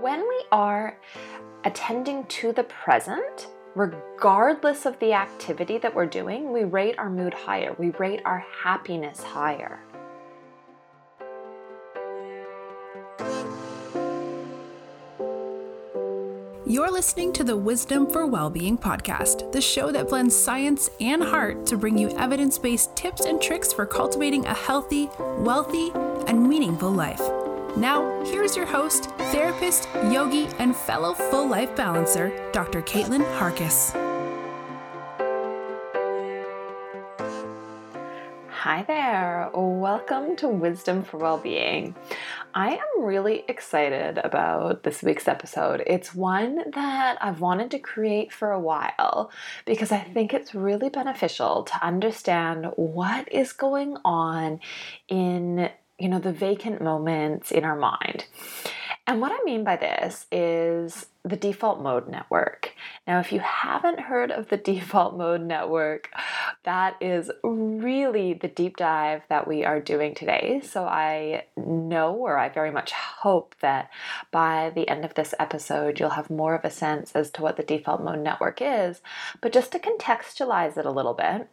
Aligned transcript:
When 0.00 0.20
we 0.20 0.44
are 0.50 0.96
attending 1.62 2.24
to 2.24 2.52
the 2.52 2.64
present, 2.64 3.48
regardless 3.74 4.86
of 4.86 4.98
the 4.98 5.12
activity 5.12 5.76
that 5.76 5.94
we're 5.94 6.06
doing, 6.06 6.52
we 6.52 6.64
rate 6.64 6.94
our 6.98 7.10
mood 7.10 7.34
higher, 7.34 7.76
we 7.78 7.90
rate 7.90 8.22
our 8.24 8.38
happiness 8.62 9.22
higher. 9.22 9.78
You're 16.64 16.90
listening 16.90 17.34
to 17.34 17.44
the 17.44 17.56
Wisdom 17.58 18.10
for 18.10 18.26
Wellbeing 18.26 18.78
podcast, 18.78 19.52
the 19.52 19.60
show 19.60 19.92
that 19.92 20.08
blends 20.08 20.34
science 20.34 20.88
and 20.98 21.22
heart 21.22 21.66
to 21.66 21.76
bring 21.76 21.98
you 21.98 22.08
evidence 22.16 22.58
based 22.58 22.96
tips 22.96 23.26
and 23.26 23.42
tricks 23.42 23.70
for 23.70 23.84
cultivating 23.84 24.46
a 24.46 24.54
healthy, 24.54 25.10
wealthy, 25.18 25.90
and 26.26 26.48
meaningful 26.48 26.90
life. 26.90 27.39
Now, 27.76 28.24
here's 28.24 28.56
your 28.56 28.66
host, 28.66 29.10
therapist, 29.30 29.88
yogi, 30.10 30.48
and 30.58 30.74
fellow 30.74 31.14
full 31.14 31.48
life 31.48 31.74
balancer, 31.76 32.32
Dr. 32.52 32.82
Caitlin 32.82 33.24
Harkis. 33.38 33.92
Hi 38.48 38.82
there, 38.82 39.50
welcome 39.54 40.34
to 40.36 40.48
Wisdom 40.48 41.04
for 41.04 41.18
Wellbeing. 41.18 41.94
I 42.52 42.74
am 42.74 43.04
really 43.04 43.44
excited 43.46 44.18
about 44.18 44.82
this 44.82 45.02
week's 45.04 45.28
episode. 45.28 45.84
It's 45.86 46.12
one 46.12 46.70
that 46.72 47.18
I've 47.20 47.40
wanted 47.40 47.70
to 47.70 47.78
create 47.78 48.32
for 48.32 48.50
a 48.50 48.60
while 48.60 49.30
because 49.64 49.92
I 49.92 50.00
think 50.00 50.34
it's 50.34 50.56
really 50.56 50.88
beneficial 50.88 51.62
to 51.62 51.86
understand 51.86 52.66
what 52.74 53.32
is 53.32 53.52
going 53.52 53.96
on 54.04 54.58
in 55.08 55.70
you 56.00 56.08
know, 56.08 56.18
the 56.18 56.32
vacant 56.32 56.80
moments 56.80 57.50
in 57.50 57.64
our 57.64 57.76
mind. 57.76 58.24
And 59.06 59.20
what 59.20 59.32
I 59.32 59.42
mean 59.44 59.64
by 59.64 59.76
this 59.76 60.26
is 60.30 61.06
the 61.24 61.36
default 61.36 61.82
mode 61.82 62.08
network. 62.08 62.72
Now, 63.06 63.18
if 63.18 63.32
you 63.32 63.40
haven't 63.40 64.00
heard 64.00 64.30
of 64.30 64.48
the 64.48 64.56
default 64.72 65.16
mode 65.16 65.42
network, 65.42 66.10
that 66.64 66.96
is 67.00 67.30
really 67.42 68.34
the 68.34 68.48
deep 68.48 68.76
dive 68.76 69.22
that 69.28 69.48
we 69.48 69.64
are 69.64 69.80
doing 69.80 70.14
today. 70.14 70.60
So 70.64 70.84
I 70.84 71.44
know, 71.56 72.14
or 72.14 72.38
I 72.38 72.48
very 72.50 72.70
much 72.70 72.92
hope 72.92 73.54
that 73.60 73.90
by 74.30 74.70
the 74.74 74.88
end 74.88 75.04
of 75.04 75.14
this 75.14 75.34
episode, 75.38 75.98
you'll 75.98 76.10
have 76.10 76.30
more 76.30 76.54
of 76.54 76.64
a 76.64 76.70
sense 76.70 77.12
as 77.12 77.30
to 77.32 77.42
what 77.42 77.56
the 77.56 77.62
default 77.62 78.02
mode 78.02 78.20
network 78.20 78.60
is. 78.62 79.00
But 79.40 79.52
just 79.52 79.72
to 79.72 79.78
contextualize 79.78 80.76
it 80.78 80.86
a 80.86 80.90
little 80.90 81.14
bit, 81.14 81.48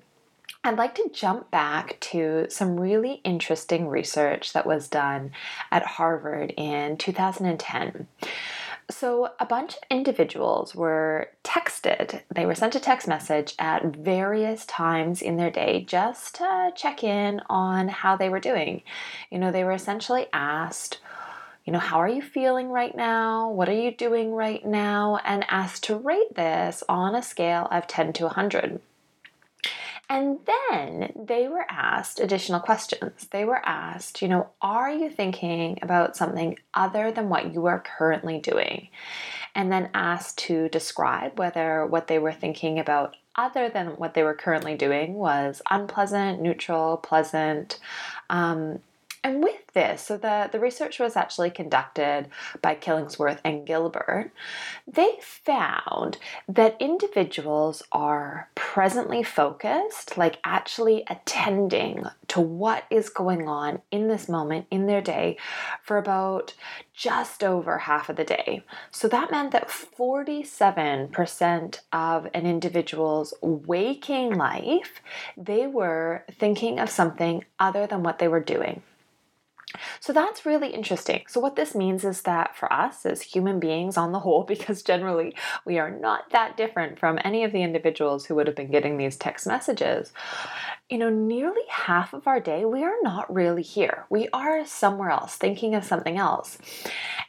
I'd 0.63 0.77
like 0.77 0.95
to 0.95 1.09
jump 1.13 1.49
back 1.51 1.99
to 2.01 2.47
some 2.49 2.79
really 2.79 3.21
interesting 3.23 3.87
research 3.87 4.53
that 4.53 4.65
was 4.65 4.87
done 4.87 5.31
at 5.71 5.85
Harvard 5.85 6.53
in 6.57 6.97
2010. 6.97 8.07
So, 8.89 9.31
a 9.37 9.45
bunch 9.45 9.75
of 9.75 9.83
individuals 9.89 10.73
were 10.73 11.29
texted, 11.43 12.21
they 12.33 12.45
were 12.45 12.55
sent 12.55 12.75
a 12.75 12.79
text 12.79 13.05
message 13.05 13.53
at 13.59 13.83
various 13.83 14.65
times 14.65 15.21
in 15.21 15.35
their 15.35 15.51
day 15.51 15.83
just 15.85 16.35
to 16.35 16.71
check 16.73 17.03
in 17.03 17.41
on 17.49 17.89
how 17.89 18.15
they 18.15 18.29
were 18.29 18.39
doing. 18.39 18.83
You 19.29 19.39
know, 19.39 19.51
they 19.51 19.65
were 19.65 19.73
essentially 19.73 20.27
asked, 20.31 20.99
you 21.65 21.73
know, 21.73 21.79
how 21.79 21.97
are 21.97 22.07
you 22.07 22.21
feeling 22.21 22.69
right 22.69 22.95
now? 22.95 23.49
What 23.49 23.67
are 23.67 23.73
you 23.73 23.91
doing 23.91 24.33
right 24.33 24.65
now? 24.65 25.19
And 25.25 25.45
asked 25.49 25.83
to 25.85 25.97
rate 25.97 26.35
this 26.35 26.81
on 26.87 27.13
a 27.13 27.21
scale 27.21 27.67
of 27.69 27.87
10 27.87 28.13
to 28.13 28.23
100. 28.23 28.79
And 30.09 30.39
then 30.45 31.11
they 31.15 31.49
were 31.49 31.65
asked 31.69 32.19
additional 32.19 32.61
questions. 32.61 33.27
They 33.31 33.43
were 33.43 33.61
asked, 33.65 34.21
you 34.21 34.29
know, 34.29 34.49
are 34.61 34.89
you 34.89 35.09
thinking 35.09 35.79
about 35.81 36.15
something 36.15 36.57
other 36.73 37.11
than 37.11 37.27
what 37.27 37.53
you 37.53 37.65
are 37.65 37.83
currently 37.97 38.39
doing? 38.39 38.87
And 39.53 39.71
then 39.71 39.89
asked 39.93 40.37
to 40.39 40.69
describe 40.69 41.37
whether 41.37 41.85
what 41.85 42.07
they 42.07 42.19
were 42.19 42.31
thinking 42.31 42.79
about 42.79 43.17
other 43.35 43.69
than 43.69 43.89
what 43.97 44.13
they 44.13 44.23
were 44.23 44.33
currently 44.33 44.75
doing 44.75 45.13
was 45.13 45.61
unpleasant, 45.69 46.41
neutral, 46.41 46.97
pleasant, 46.97 47.79
um, 48.29 48.79
and 49.27 49.43
with 49.43 49.67
this, 49.73 50.03
so 50.03 50.15
the, 50.15 50.47
the 50.53 50.59
research 50.59 50.99
was 50.99 51.17
actually 51.17 51.49
conducted 51.49 52.29
by 52.61 52.75
Killingsworth 52.75 53.39
and 53.43 53.67
Gilbert, 53.67 54.31
they 54.87 55.17
found 55.21 56.17
that 56.47 56.77
individuals 56.79 57.83
are 57.91 58.47
presently 58.55 59.23
focused, 59.23 60.17
like 60.17 60.37
actually 60.45 61.03
attending 61.09 62.05
to 62.29 62.39
what 62.39 62.85
is 62.89 63.09
going 63.09 63.49
on 63.49 63.81
in 63.91 64.07
this 64.07 64.29
moment 64.29 64.65
in 64.71 64.87
their 64.87 65.01
day 65.01 65.35
for 65.83 65.97
about 65.97 66.53
just 66.93 67.43
over 67.43 67.79
half 67.79 68.07
of 68.07 68.15
the 68.15 68.23
day. 68.23 68.63
So 68.91 69.09
that 69.09 69.29
meant 69.29 69.51
that 69.51 69.67
47% 69.67 71.79
of 71.91 72.27
an 72.33 72.45
individual's 72.45 73.33
waking 73.41 74.35
life, 74.35 75.01
they 75.35 75.67
were 75.67 76.23
thinking 76.39 76.79
of 76.79 76.89
something 76.89 77.43
other 77.59 77.85
than 77.87 78.03
what 78.03 78.19
they 78.19 78.29
were 78.29 78.39
doing. 78.39 78.83
So 79.99 80.13
that's 80.13 80.45
really 80.45 80.69
interesting. 80.69 81.23
So, 81.27 81.39
what 81.39 81.55
this 81.55 81.75
means 81.75 82.05
is 82.05 82.21
that 82.21 82.55
for 82.55 82.71
us 82.71 83.05
as 83.05 83.21
human 83.21 83.59
beings 83.59 83.97
on 83.97 84.11
the 84.11 84.19
whole, 84.19 84.43
because 84.47 84.81
generally 84.81 85.35
we 85.65 85.77
are 85.77 85.91
not 85.91 86.29
that 86.31 86.57
different 86.57 86.99
from 86.99 87.19
any 87.23 87.43
of 87.43 87.51
the 87.51 87.63
individuals 87.63 88.25
who 88.25 88.35
would 88.35 88.47
have 88.47 88.55
been 88.55 88.71
getting 88.71 88.97
these 88.97 89.17
text 89.17 89.45
messages, 89.45 90.13
you 90.89 90.97
know, 90.97 91.09
nearly 91.09 91.61
half 91.69 92.13
of 92.13 92.27
our 92.27 92.39
day 92.39 92.63
we 92.65 92.83
are 92.83 92.97
not 93.01 93.33
really 93.33 93.63
here. 93.63 94.05
We 94.09 94.29
are 94.31 94.65
somewhere 94.65 95.09
else, 95.09 95.35
thinking 95.35 95.75
of 95.75 95.83
something 95.83 96.17
else. 96.17 96.57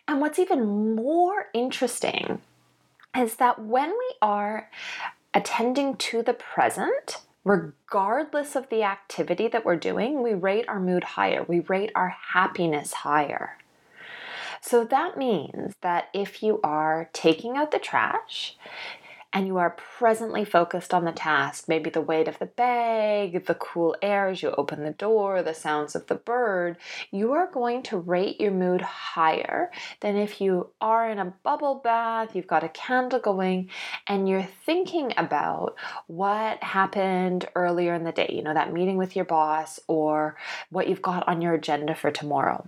And 0.07 0.21
what's 0.21 0.39
even 0.39 0.95
more 0.95 1.47
interesting 1.53 2.41
is 3.17 3.37
that 3.37 3.61
when 3.61 3.91
we 3.91 4.15
are 4.23 4.71
attending 5.35 5.97
to 5.97 6.23
the 6.23 6.35
present, 6.35 7.19
regardless 7.49 8.55
of 8.55 8.69
the 8.69 8.83
activity 8.83 9.49
that 9.49 9.65
we're 9.65 9.77
doing, 9.77 10.23
we 10.23 10.35
rate 10.35 10.69
our 10.69 10.81
mood 10.81 11.05
higher, 11.05 11.45
we 11.49 11.61
rate 11.61 11.91
our 11.95 12.15
happiness 12.33 12.93
higher. 12.93 13.57
So 14.61 14.85
that 14.85 15.17
means 15.17 15.75
that 15.83 16.09
if 16.13 16.43
you 16.43 16.61
are 16.63 17.09
taking 17.13 17.57
out 17.57 17.71
the 17.71 17.79
trash, 17.79 18.57
and 19.33 19.47
you 19.47 19.59
are 19.59 19.77
presently 19.99 20.45
focused 20.45 20.95
on 20.95 21.05
the 21.05 21.13
task, 21.13 21.69
maybe 21.69 21.91
the 21.91 22.01
weight 22.01 22.29
of 22.29 22.39
the 22.39 22.47
bag, 22.47 23.45
the 23.45 23.55
cool 23.55 23.95
air 24.01 24.29
as 24.29 24.43
you 24.43 24.51
open 24.53 24.83
the 24.83 24.91
door, 24.91 25.43
the 25.43 25.55
sounds 25.55 25.95
of 25.95 26.07
the 26.07 26.15
bird, 26.15 26.79
you 27.11 27.33
are 27.33 27.51
going 27.51 27.83
to 27.83 27.99
rate 27.99 28.41
your 28.41 28.51
mood 28.51 28.81
higher 28.81 29.71
than 30.01 30.17
if 30.17 30.41
you 30.41 30.71
are 30.81 31.11
in 31.11 31.19
a 31.19 31.35
bubble 31.43 31.77
bath, 31.85 32.35
you've 32.35 32.47
got 32.47 32.65
a 32.65 32.69
candle 32.71 33.19
going, 33.19 33.69
and 34.07 34.29
you're 34.29 34.49
thinking 34.65 35.13
about 35.17 35.77
what 36.07 36.63
happened 36.63 37.47
earlier 37.55 37.95
in 37.95 38.05
the 38.05 38.13
day, 38.13 38.31
you 38.33 38.43
know, 38.43 38.55
that 38.55 38.73
meeting 38.73 38.97
with 38.97 39.15
your 39.15 39.27
boss 39.27 39.79
or 39.89 40.37
what 40.71 40.89
you've 40.89 41.03
got 41.03 41.29
on 41.29 41.43
your 41.43 41.55
agenda 41.55 41.95
for 41.95 42.11
tomorrow. 42.11 42.67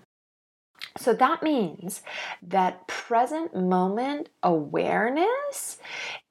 So 0.99 1.13
that 1.15 1.43
means 1.43 2.03
that 2.43 2.87
present 2.87 3.55
moment 3.55 4.29
awareness 4.43 5.79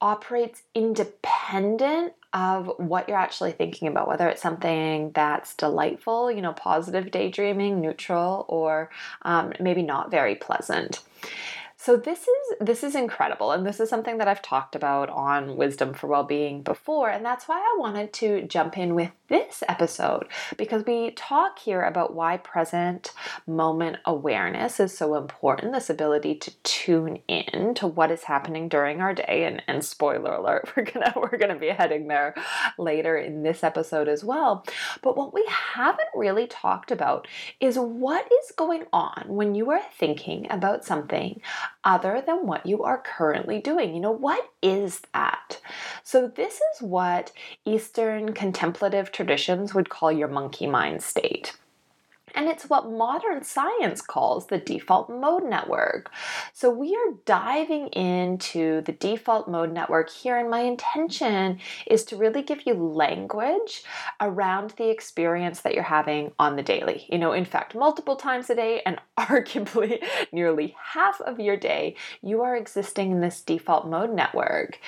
operates 0.01 0.63
independent 0.75 2.13
of 2.33 2.71
what 2.77 3.07
you're 3.07 3.17
actually 3.17 3.53
thinking 3.53 3.87
about, 3.87 4.07
whether 4.07 4.27
it's 4.27 4.41
something 4.41 5.11
that's 5.13 5.55
delightful, 5.55 6.31
you 6.31 6.41
know, 6.41 6.53
positive 6.53 7.09
daydreaming, 7.09 7.81
neutral, 7.81 8.45
or 8.47 8.89
um, 9.23 9.53
maybe 9.59 9.81
not 9.81 10.11
very 10.11 10.35
pleasant. 10.35 11.01
So 11.81 11.95
this 11.95 12.19
is 12.19 12.57
this 12.59 12.83
is 12.83 12.93
incredible 12.93 13.53
and 13.53 13.65
this 13.65 13.79
is 13.79 13.89
something 13.89 14.17
that 14.17 14.27
I've 14.27 14.41
talked 14.41 14.75
about 14.75 15.09
on 15.09 15.55
Wisdom 15.55 15.93
for 15.93 16.07
Wellbeing 16.07 16.61
before 16.61 17.09
and 17.09 17.25
that's 17.25 17.47
why 17.47 17.57
I 17.57 17.79
wanted 17.79 18.11
to 18.15 18.41
jump 18.43 18.77
in 18.77 18.95
with 18.95 19.11
this 19.29 19.63
episode 19.67 20.27
because 20.57 20.85
we 20.85 21.11
talk 21.11 21.59
here 21.59 21.83
about 21.83 22.13
why 22.13 22.37
present 22.37 23.13
moment 23.47 23.97
awareness 24.05 24.79
is 24.79 24.97
so 24.97 25.15
important 25.15 25.73
this 25.73 25.89
ability 25.89 26.35
to 26.35 26.51
tune 26.63 27.19
in 27.27 27.73
to 27.75 27.87
what 27.87 28.11
is 28.11 28.23
happening 28.23 28.67
during 28.67 29.01
our 29.01 29.13
day. 29.13 29.45
And, 29.45 29.61
and 29.67 29.83
spoiler 29.83 30.33
alert 30.33 30.71
we're 30.75 30.83
gonna 30.83 31.13
we're 31.15 31.37
gonna 31.37 31.57
be 31.57 31.69
heading 31.69 32.07
there 32.07 32.35
later 32.77 33.17
in 33.17 33.43
this 33.43 33.63
episode 33.63 34.07
as 34.07 34.23
well. 34.23 34.65
But 35.01 35.15
what 35.15 35.33
we 35.33 35.45
haven't 35.47 36.09
really 36.15 36.47
talked 36.47 36.91
about 36.91 37.27
is 37.59 37.77
what 37.77 38.29
is 38.43 38.51
going 38.51 38.85
on 38.91 39.23
when 39.27 39.55
you 39.55 39.71
are 39.71 39.81
thinking 39.97 40.47
about 40.49 40.85
something 40.85 41.41
other 41.83 42.23
than 42.25 42.45
what 42.45 42.65
you 42.65 42.83
are 42.83 43.01
currently 43.01 43.59
doing. 43.59 43.93
You 43.93 44.01
know 44.01 44.11
what 44.11 44.49
is 44.61 45.01
that? 45.13 45.59
So 46.03 46.27
this 46.27 46.55
is 46.55 46.81
what 46.81 47.31
eastern 47.65 48.33
contemplative 48.33 49.11
traditions 49.19 49.73
would 49.73 49.89
call 49.89 50.13
your 50.13 50.29
monkey 50.29 50.65
mind 50.65 51.03
state. 51.03 51.57
And 52.35 52.47
it's 52.47 52.69
what 52.69 52.89
modern 52.89 53.43
science 53.43 54.01
calls 54.01 54.47
the 54.47 54.59
default 54.59 55.09
mode 55.09 55.43
network. 55.43 56.09
So 56.53 56.69
we 56.69 56.95
are 56.95 57.17
diving 57.25 57.87
into 57.87 58.81
the 58.81 58.91
default 58.91 59.49
mode 59.49 59.73
network 59.73 60.09
here, 60.09 60.37
and 60.37 60.49
my 60.49 60.61
intention 60.61 61.59
is 61.87 62.05
to 62.05 62.15
really 62.15 62.41
give 62.41 62.65
you 62.65 62.75
language 62.75 63.83
around 64.21 64.71
the 64.77 64.89
experience 64.89 65.61
that 65.61 65.73
you're 65.73 65.83
having 65.83 66.31
on 66.39 66.55
the 66.55 66.63
daily. 66.63 67.05
You 67.09 67.17
know, 67.17 67.33
in 67.33 67.45
fact, 67.45 67.75
multiple 67.75 68.15
times 68.15 68.49
a 68.49 68.55
day, 68.55 68.81
and 68.85 69.01
arguably 69.17 70.01
nearly 70.31 70.75
half 70.93 71.19
of 71.21 71.39
your 71.39 71.57
day, 71.57 71.95
you 72.21 72.41
are 72.41 72.55
existing 72.55 73.11
in 73.11 73.21
this 73.21 73.41
default 73.41 73.87
mode 73.87 74.13
network. 74.13 74.79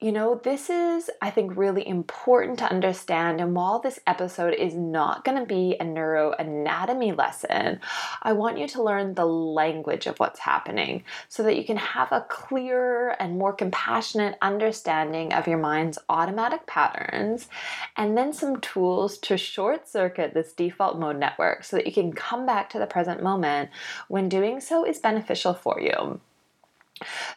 You 0.00 0.12
know, 0.12 0.40
this 0.44 0.70
is, 0.70 1.10
I 1.20 1.30
think, 1.30 1.56
really 1.56 1.84
important 1.84 2.60
to 2.60 2.70
understand. 2.70 3.40
And 3.40 3.56
while 3.56 3.80
this 3.80 3.98
episode 4.06 4.54
is 4.54 4.72
not 4.72 5.24
going 5.24 5.36
to 5.36 5.44
be 5.44 5.74
a 5.80 5.84
neuroanatomy 5.84 7.18
lesson, 7.18 7.80
I 8.22 8.32
want 8.34 8.58
you 8.58 8.68
to 8.68 8.82
learn 8.84 9.14
the 9.14 9.26
language 9.26 10.06
of 10.06 10.16
what's 10.20 10.38
happening 10.38 11.02
so 11.28 11.42
that 11.42 11.56
you 11.56 11.64
can 11.64 11.78
have 11.78 12.12
a 12.12 12.24
clearer 12.28 13.16
and 13.20 13.38
more 13.38 13.52
compassionate 13.52 14.38
understanding 14.40 15.32
of 15.32 15.48
your 15.48 15.58
mind's 15.58 15.98
automatic 16.08 16.64
patterns, 16.66 17.48
and 17.96 18.16
then 18.16 18.32
some 18.32 18.60
tools 18.60 19.18
to 19.18 19.36
short 19.36 19.88
circuit 19.88 20.32
this 20.32 20.52
default 20.52 20.96
mode 20.96 21.18
network 21.18 21.64
so 21.64 21.74
that 21.74 21.88
you 21.88 21.92
can 21.92 22.12
come 22.12 22.46
back 22.46 22.70
to 22.70 22.78
the 22.78 22.86
present 22.86 23.20
moment 23.20 23.70
when 24.06 24.28
doing 24.28 24.60
so 24.60 24.86
is 24.86 25.00
beneficial 25.00 25.54
for 25.54 25.80
you. 25.80 26.20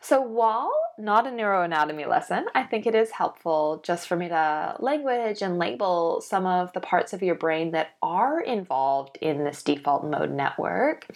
So, 0.01 0.21
while 0.21 0.71
not 0.97 1.27
a 1.27 1.29
neuroanatomy 1.29 2.07
lesson, 2.07 2.45
I 2.53 2.63
think 2.63 2.85
it 2.85 2.95
is 2.95 3.11
helpful 3.11 3.81
just 3.83 4.07
for 4.07 4.15
me 4.15 4.27
to 4.29 4.75
language 4.79 5.41
and 5.41 5.57
label 5.57 6.21
some 6.21 6.45
of 6.45 6.73
the 6.73 6.81
parts 6.81 7.13
of 7.13 7.23
your 7.23 7.35
brain 7.35 7.71
that 7.71 7.91
are 8.01 8.39
involved 8.41 9.17
in 9.21 9.43
this 9.43 9.63
default 9.63 10.05
mode 10.05 10.31
network. 10.31 11.07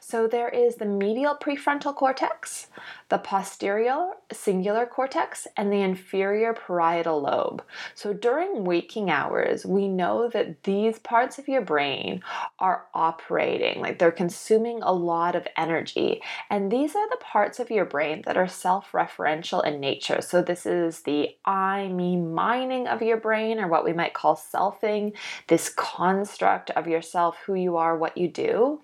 So, 0.00 0.26
there 0.26 0.48
is 0.48 0.76
the 0.76 0.86
medial 0.86 1.36
prefrontal 1.36 1.94
cortex, 1.94 2.68
the 3.08 3.18
posterior 3.18 4.12
cingulate 4.32 4.90
cortex, 4.90 5.46
and 5.56 5.72
the 5.72 5.80
inferior 5.80 6.54
parietal 6.54 7.22
lobe. 7.22 7.62
So 7.94 8.12
during 8.12 8.64
waking 8.64 9.10
hours, 9.10 9.64
we 9.64 9.88
know 9.88 10.28
that 10.28 10.64
these 10.64 10.98
parts 10.98 11.38
of 11.38 11.48
your 11.48 11.62
brain 11.62 12.22
are 12.58 12.86
operating, 12.94 13.80
like 13.80 13.98
they're 13.98 14.10
consuming 14.10 14.82
a 14.82 14.92
lot 14.92 15.34
of 15.34 15.46
energy. 15.56 16.22
And 16.50 16.70
these 16.70 16.94
are 16.94 17.08
the 17.08 17.16
parts 17.16 17.58
of 17.58 17.70
your 17.70 17.77
brain 17.84 18.22
that 18.26 18.36
are 18.36 18.48
self 18.48 18.92
referential 18.92 19.64
in 19.64 19.80
nature. 19.80 20.20
So 20.20 20.42
this 20.42 20.66
is 20.66 21.02
the 21.02 21.36
I, 21.44 21.88
me, 21.88 22.16
mining 22.16 22.86
of 22.86 23.02
your 23.02 23.16
brain, 23.16 23.58
or 23.58 23.68
what 23.68 23.84
we 23.84 23.92
might 23.92 24.14
call 24.14 24.36
selfing, 24.36 25.14
this 25.48 25.68
construct 25.68 26.70
of 26.70 26.86
yourself, 26.86 27.36
who 27.46 27.54
you 27.54 27.76
are, 27.76 27.96
what 27.96 28.16
you 28.16 28.28
do 28.28 28.80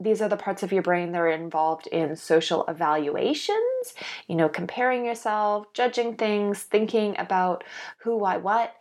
these 0.00 0.22
are 0.22 0.28
the 0.28 0.36
parts 0.36 0.62
of 0.62 0.72
your 0.72 0.82
brain 0.82 1.12
that 1.12 1.20
are 1.20 1.28
involved 1.28 1.88
in 1.88 2.14
social 2.14 2.64
evaluations, 2.68 3.94
you 4.28 4.36
know, 4.36 4.48
comparing 4.48 5.04
yourself, 5.04 5.72
judging 5.72 6.14
things, 6.14 6.62
thinking 6.62 7.16
about 7.18 7.64
who, 7.98 8.16
why, 8.16 8.36
what, 8.36 8.76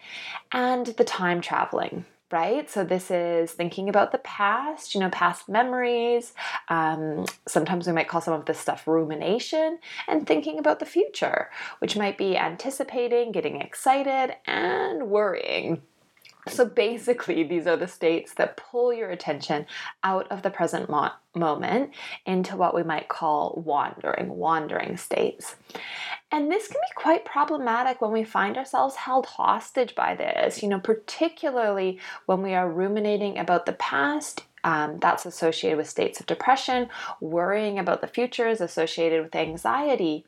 and 0.51 0.85
the 0.85 1.03
time 1.03 1.41
traveling. 1.41 2.05
Right? 2.29 2.69
So, 2.69 2.83
this 2.83 3.09
is 3.09 3.51
thinking 3.51 3.87
about 3.87 4.11
the 4.11 4.17
past, 4.17 4.93
you 4.93 4.99
know, 4.99 5.09
past 5.09 5.47
memories. 5.47 6.33
Um, 6.67 7.25
sometimes 7.47 7.87
we 7.87 7.93
might 7.93 8.09
call 8.09 8.19
some 8.19 8.33
of 8.33 8.45
this 8.45 8.59
stuff 8.59 8.85
rumination, 8.85 9.79
and 10.09 10.27
thinking 10.27 10.59
about 10.59 10.79
the 10.79 10.85
future, 10.85 11.49
which 11.79 11.95
might 11.95 12.17
be 12.17 12.37
anticipating, 12.37 13.31
getting 13.31 13.61
excited, 13.61 14.35
and 14.45 15.09
worrying. 15.09 15.81
So 16.47 16.65
basically, 16.65 17.43
these 17.43 17.67
are 17.67 17.77
the 17.77 17.87
states 17.87 18.33
that 18.35 18.57
pull 18.57 18.93
your 18.93 19.09
attention 19.09 19.65
out 20.03 20.31
of 20.31 20.41
the 20.41 20.49
present 20.49 20.89
mo- 20.89 21.11
moment 21.35 21.91
into 22.25 22.55
what 22.55 22.75
we 22.75 22.83
might 22.83 23.07
call 23.07 23.61
wandering, 23.65 24.29
wandering 24.29 24.97
states. 24.97 25.55
And 26.31 26.51
this 26.51 26.67
can 26.67 26.75
be 26.77 27.01
quite 27.01 27.25
problematic 27.25 28.01
when 28.01 28.11
we 28.11 28.23
find 28.23 28.57
ourselves 28.57 28.95
held 28.95 29.25
hostage 29.25 29.95
by 29.95 30.15
this, 30.15 30.61
you 30.61 30.69
know, 30.69 30.79
particularly 30.79 31.99
when 32.25 32.41
we 32.41 32.53
are 32.53 32.69
ruminating 32.69 33.37
about 33.37 33.65
the 33.65 33.73
past 33.73 34.43
um, 34.63 34.97
that's 34.99 35.25
associated 35.25 35.77
with 35.77 35.89
states 35.89 36.19
of 36.19 36.25
depression. 36.25 36.89
Worrying 37.21 37.79
about 37.79 38.01
the 38.01 38.07
future 38.07 38.49
is 38.49 38.59
associated 38.59 39.23
with 39.23 39.35
anxiety. 39.35 40.25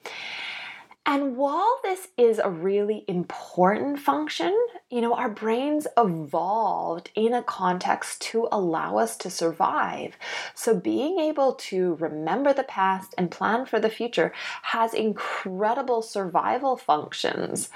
And 1.11 1.37
while 1.37 1.79
this 1.81 2.09
is 2.17 2.37
a 2.37 2.51
really 2.51 3.03
important 3.07 3.97
function, 3.97 4.55
you 4.91 5.01
know, 5.01 5.15
our 5.15 5.27
brains 5.27 5.87
evolved 5.97 7.09
in 7.15 7.33
a 7.33 7.41
context 7.41 8.21
to 8.21 8.47
allow 8.51 8.99
us 8.99 9.17
to 9.17 9.31
survive. 9.31 10.15
So 10.53 10.75
being 10.75 11.19
able 11.19 11.53
to 11.53 11.95
remember 11.95 12.53
the 12.53 12.61
past 12.61 13.15
and 13.17 13.31
plan 13.31 13.65
for 13.65 13.79
the 13.79 13.89
future 13.89 14.31
has 14.61 14.93
incredible 14.93 16.03
survival 16.03 16.77
functions. 16.77 17.69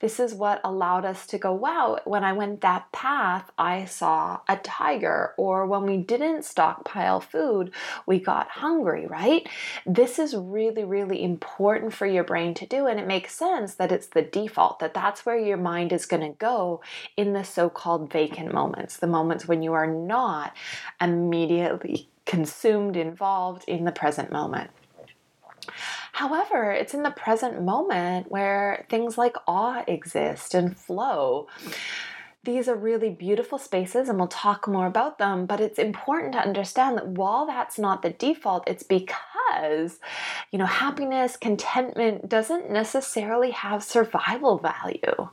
This 0.00 0.18
is 0.18 0.34
what 0.34 0.60
allowed 0.64 1.04
us 1.04 1.28
to 1.28 1.38
go, 1.38 1.52
wow, 1.52 2.00
when 2.06 2.24
I 2.24 2.32
went 2.32 2.60
that 2.62 2.90
path, 2.90 3.52
I 3.56 3.84
saw 3.84 4.40
a 4.48 4.56
tiger. 4.56 5.34
Or 5.36 5.64
when 5.64 5.84
we 5.84 5.98
didn't 5.98 6.44
stockpile 6.44 7.20
food, 7.20 7.72
we 8.04 8.18
got 8.18 8.48
hungry, 8.48 9.06
right? 9.06 9.48
This 9.86 10.18
is 10.18 10.34
really, 10.34 10.82
really 10.82 11.22
important 11.22 11.92
for 11.94 12.06
your 12.06 12.24
brain 12.24 12.52
to 12.54 12.66
do. 12.66 12.79
And 12.86 13.00
it 13.00 13.06
makes 13.06 13.34
sense 13.34 13.74
that 13.74 13.92
it's 13.92 14.06
the 14.06 14.22
default, 14.22 14.78
that 14.80 14.94
that's 14.94 15.24
where 15.24 15.38
your 15.38 15.56
mind 15.56 15.92
is 15.92 16.06
going 16.06 16.22
to 16.22 16.36
go 16.38 16.80
in 17.16 17.32
the 17.32 17.44
so 17.44 17.68
called 17.68 18.12
vacant 18.12 18.52
moments, 18.52 18.96
the 18.96 19.06
moments 19.06 19.46
when 19.46 19.62
you 19.62 19.72
are 19.72 19.86
not 19.86 20.54
immediately 21.00 22.08
consumed, 22.26 22.96
involved 22.96 23.64
in 23.66 23.84
the 23.84 23.92
present 23.92 24.30
moment. 24.30 24.70
However, 26.12 26.70
it's 26.72 26.94
in 26.94 27.02
the 27.02 27.10
present 27.10 27.62
moment 27.62 28.30
where 28.30 28.86
things 28.88 29.16
like 29.16 29.36
awe 29.46 29.82
exist 29.86 30.54
and 30.54 30.76
flow. 30.76 31.48
These 32.44 32.68
are 32.68 32.74
really 32.74 33.10
beautiful 33.10 33.58
spaces, 33.58 34.08
and 34.08 34.18
we'll 34.18 34.28
talk 34.28 34.66
more 34.66 34.86
about 34.86 35.18
them. 35.18 35.46
But 35.46 35.60
it's 35.60 35.78
important 35.78 36.32
to 36.32 36.38
understand 36.38 36.96
that 36.96 37.08
while 37.08 37.46
that's 37.46 37.78
not 37.78 38.02
the 38.02 38.10
default, 38.10 38.66
it's 38.66 38.82
because, 38.82 39.98
you 40.50 40.58
know, 40.58 40.66
happiness, 40.66 41.36
contentment 41.36 42.28
doesn't 42.28 42.70
necessarily 42.70 43.50
have 43.50 43.82
survival 43.82 44.58
value 44.58 45.28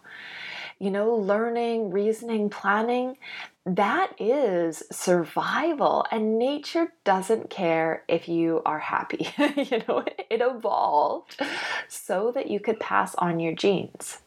you 0.79 0.91
know, 0.91 1.15
learning, 1.15 1.89
reasoning, 1.89 2.49
planning, 2.49 3.17
that 3.65 4.13
is 4.19 4.83
survival. 4.91 6.05
And 6.11 6.37
nature 6.37 6.93
doesn't 7.03 7.49
care 7.49 8.03
if 8.07 8.29
you 8.29 8.61
are 8.65 8.79
happy. 8.79 9.29
you 9.55 9.81
know, 9.87 10.03
it 10.29 10.41
evolved 10.41 11.41
so 11.87 12.31
that 12.31 12.49
you 12.49 12.59
could 12.59 12.79
pass 12.79 13.15
on 13.15 13.39
your 13.39 13.53
genes. 13.53 14.19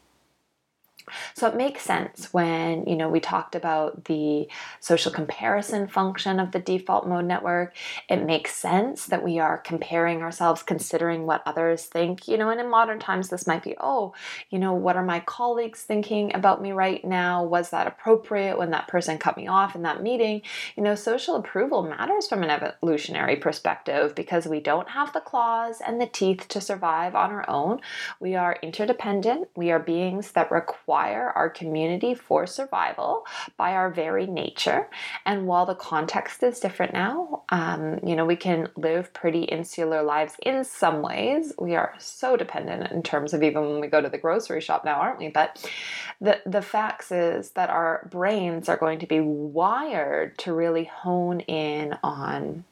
So 1.33 1.47
it 1.47 1.55
makes 1.55 1.83
sense 1.83 2.33
when, 2.33 2.85
you 2.85 2.95
know, 2.95 3.09
we 3.09 3.19
talked 3.19 3.55
about 3.55 4.05
the 4.05 4.47
social 4.79 5.11
comparison 5.11 5.87
function 5.87 6.39
of 6.39 6.51
the 6.51 6.59
default 6.59 7.07
mode 7.07 7.25
network. 7.25 7.75
It 8.09 8.23
makes 8.25 8.55
sense 8.55 9.05
that 9.07 9.23
we 9.23 9.39
are 9.39 9.57
comparing 9.57 10.21
ourselves, 10.21 10.63
considering 10.63 11.25
what 11.25 11.43
others 11.45 11.85
think, 11.85 12.27
you 12.27 12.37
know, 12.37 12.49
and 12.49 12.59
in 12.59 12.69
modern 12.69 12.99
times 12.99 13.29
this 13.29 13.47
might 13.47 13.63
be, 13.63 13.75
oh, 13.79 14.13
you 14.49 14.59
know, 14.59 14.73
what 14.73 14.95
are 14.95 15.03
my 15.03 15.19
colleagues 15.21 15.81
thinking 15.81 16.33
about 16.35 16.61
me 16.61 16.71
right 16.71 17.03
now? 17.03 17.43
Was 17.43 17.69
that 17.69 17.87
appropriate 17.87 18.57
when 18.57 18.71
that 18.71 18.87
person 18.87 19.17
cut 19.17 19.37
me 19.37 19.47
off 19.47 19.75
in 19.75 19.81
that 19.83 20.03
meeting? 20.03 20.41
You 20.75 20.83
know, 20.83 20.95
social 20.95 21.35
approval 21.35 21.83
matters 21.83 22.27
from 22.27 22.43
an 22.43 22.49
evolutionary 22.49 23.35
perspective 23.35 24.15
because 24.15 24.47
we 24.47 24.59
don't 24.59 24.89
have 24.89 25.13
the 25.13 25.19
claws 25.19 25.81
and 25.85 25.99
the 25.99 26.07
teeth 26.07 26.47
to 26.49 26.61
survive 26.61 27.15
on 27.15 27.31
our 27.31 27.49
own. 27.49 27.81
We 28.19 28.35
are 28.35 28.57
interdependent. 28.61 29.49
We 29.55 29.71
are 29.71 29.79
beings 29.79 30.31
that 30.33 30.51
require 30.51 30.90
require 30.91 31.31
our 31.37 31.49
community 31.49 32.13
for 32.13 32.45
survival 32.45 33.25
by 33.55 33.71
our 33.71 33.89
very 33.89 34.27
nature. 34.27 34.89
And 35.25 35.47
while 35.47 35.65
the 35.65 35.73
context 35.73 36.43
is 36.43 36.59
different 36.59 36.91
now, 36.91 37.43
um, 37.47 38.01
you 38.05 38.13
know, 38.13 38.25
we 38.25 38.35
can 38.35 38.67
live 38.75 39.13
pretty 39.13 39.43
insular 39.43 40.03
lives 40.03 40.35
in 40.43 40.65
some 40.65 41.01
ways. 41.01 41.53
We 41.57 41.75
are 41.75 41.93
so 41.97 42.35
dependent 42.35 42.91
in 42.91 43.03
terms 43.03 43.33
of 43.33 43.41
even 43.41 43.61
when 43.69 43.79
we 43.79 43.87
go 43.87 44.01
to 44.01 44.09
the 44.09 44.17
grocery 44.17 44.59
shop 44.59 44.83
now, 44.83 44.95
aren't 44.99 45.19
we? 45.19 45.29
But 45.29 45.65
the, 46.19 46.41
the 46.45 46.61
facts 46.61 47.09
is 47.09 47.51
that 47.51 47.69
our 47.69 48.05
brains 48.11 48.67
are 48.67 48.75
going 48.75 48.99
to 48.99 49.07
be 49.07 49.21
wired 49.21 50.37
to 50.39 50.53
really 50.53 50.83
hone 50.83 51.39
in 51.39 51.97
on 52.03 52.65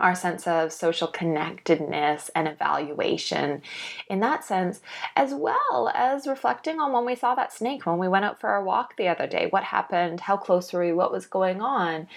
our 0.00 0.14
sense 0.14 0.46
of 0.46 0.72
social 0.72 1.08
connectedness 1.08 2.30
and 2.34 2.48
evaluation 2.48 3.62
in 4.08 4.20
that 4.20 4.44
sense, 4.44 4.80
as 5.14 5.32
well 5.32 5.90
as 5.94 6.26
reflecting 6.26 6.80
on 6.80 6.92
when 6.92 7.04
we 7.04 7.14
saw 7.14 7.34
that 7.34 7.52
snake, 7.52 7.86
when 7.86 7.98
we 7.98 8.08
went 8.08 8.24
out 8.24 8.40
for 8.40 8.50
our 8.50 8.64
walk 8.64 8.96
the 8.96 9.08
other 9.08 9.26
day. 9.26 9.46
What 9.50 9.64
happened? 9.64 10.20
How 10.20 10.36
close 10.36 10.72
were 10.72 10.84
we? 10.84 10.92
What 10.92 11.12
was 11.12 11.26
going 11.26 11.60
on? 11.60 12.08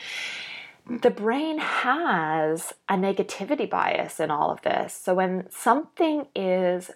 The 0.85 1.11
brain 1.11 1.59
has 1.59 2.73
a 2.89 2.95
negativity 2.95 3.69
bias 3.69 4.19
in 4.19 4.31
all 4.31 4.51
of 4.51 4.61
this. 4.63 4.93
So 4.93 5.13
when 5.13 5.49
something 5.49 6.27
is 6.35 6.91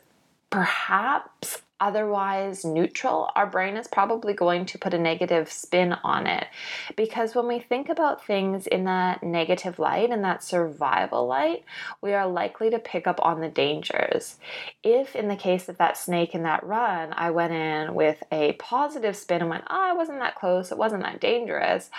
perhaps 0.49 1.61
otherwise 1.79 2.65
neutral, 2.65 3.29
our 3.35 3.45
brain 3.45 3.77
is 3.77 3.87
probably 3.87 4.33
going 4.33 4.65
to 4.65 4.77
put 4.77 4.93
a 4.93 4.97
negative 4.97 5.51
spin 5.51 5.93
on 6.03 6.27
it. 6.27 6.47
Because 6.95 7.35
when 7.35 7.47
we 7.47 7.59
think 7.59 7.89
about 7.89 8.25
things 8.25 8.67
in 8.67 8.85
that 8.85 9.23
negative 9.23 9.79
light, 9.79 10.09
in 10.09 10.21
that 10.23 10.43
survival 10.43 11.27
light, 11.27 11.63
we 12.01 12.13
are 12.13 12.27
likely 12.27 12.69
to 12.69 12.79
pick 12.79 13.07
up 13.07 13.19
on 13.23 13.41
the 13.41 13.49
dangers. 13.49 14.37
If, 14.83 15.15
in 15.15 15.27
the 15.27 15.35
case 15.35 15.69
of 15.69 15.77
that 15.77 15.97
snake 15.97 16.33
in 16.33 16.43
that 16.43 16.63
run, 16.63 17.13
I 17.13 17.31
went 17.31 17.53
in 17.53 17.93
with 17.93 18.23
a 18.31 18.53
positive 18.53 19.15
spin 19.15 19.41
and 19.41 19.49
went, 19.49 19.65
ah, 19.67 19.87
oh, 19.87 19.91
I 19.91 19.93
wasn't 19.93 20.19
that 20.19 20.35
close, 20.35 20.71
it 20.71 20.77
wasn't 20.77 21.03
that 21.03 21.21
dangerous, 21.21 21.89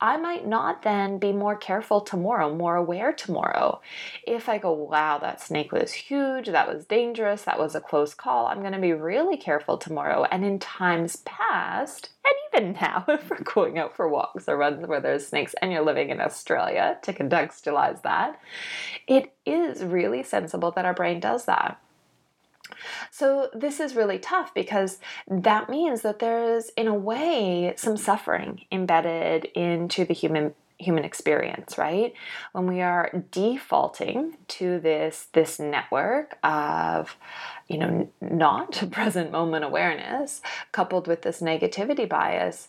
I 0.00 0.16
might 0.16 0.46
not 0.46 0.82
then 0.82 1.18
be 1.18 1.32
more 1.32 1.56
careful 1.56 2.00
tomorrow, 2.00 2.54
more 2.54 2.76
aware 2.76 3.12
tomorrow. 3.12 3.80
If 4.26 4.48
I 4.48 4.56
go, 4.56 4.72
wow, 4.72 5.18
that 5.18 5.42
snake 5.42 5.72
was 5.72 5.92
huge, 5.92 6.46
that 6.46 6.72
was 6.72 6.86
dangerous, 6.86 7.42
that 7.42 7.58
was 7.58 7.74
a 7.74 7.80
close 7.80 8.14
call, 8.14 8.46
I'm 8.46 8.60
going 8.60 8.72
to 8.72 8.78
be 8.78 8.94
really 8.94 9.36
careful 9.36 9.76
tomorrow. 9.76 10.24
And 10.24 10.44
in 10.44 10.58
times 10.58 11.16
past, 11.16 12.10
and 12.24 12.62
even 12.62 12.72
now, 12.80 13.04
if 13.08 13.28
we're 13.28 13.42
going 13.42 13.78
out 13.78 13.94
for 13.94 14.08
walks 14.08 14.48
or 14.48 14.56
runs 14.56 14.86
where 14.86 15.00
there's 15.00 15.26
snakes 15.26 15.54
and 15.60 15.70
you're 15.70 15.84
living 15.84 16.08
in 16.10 16.20
Australia, 16.20 16.98
to 17.02 17.12
contextualize 17.12 18.00
that, 18.02 18.40
it 19.06 19.32
is 19.44 19.82
really 19.84 20.22
sensible 20.22 20.70
that 20.72 20.86
our 20.86 20.94
brain 20.94 21.20
does 21.20 21.44
that. 21.44 21.78
So, 23.10 23.50
this 23.52 23.80
is 23.80 23.94
really 23.94 24.18
tough 24.18 24.54
because 24.54 24.98
that 25.28 25.68
means 25.68 26.02
that 26.02 26.18
there's, 26.18 26.70
in 26.70 26.86
a 26.86 26.94
way, 26.94 27.74
some 27.76 27.96
suffering 27.96 28.64
embedded 28.72 29.46
into 29.54 30.04
the 30.04 30.14
human 30.14 30.54
human 30.78 31.04
experience 31.04 31.76
right? 31.76 32.14
When 32.52 32.66
we 32.66 32.80
are 32.80 33.24
defaulting 33.30 34.38
to 34.48 34.80
this 34.80 35.28
this 35.34 35.58
network 35.58 36.38
of 36.42 37.16
you 37.68 37.78
know 37.78 38.08
not 38.20 38.82
present 38.90 39.30
moment 39.30 39.64
awareness 39.64 40.40
coupled 40.72 41.06
with 41.06 41.20
this 41.22 41.42
negativity 41.42 42.08
bias 42.08 42.68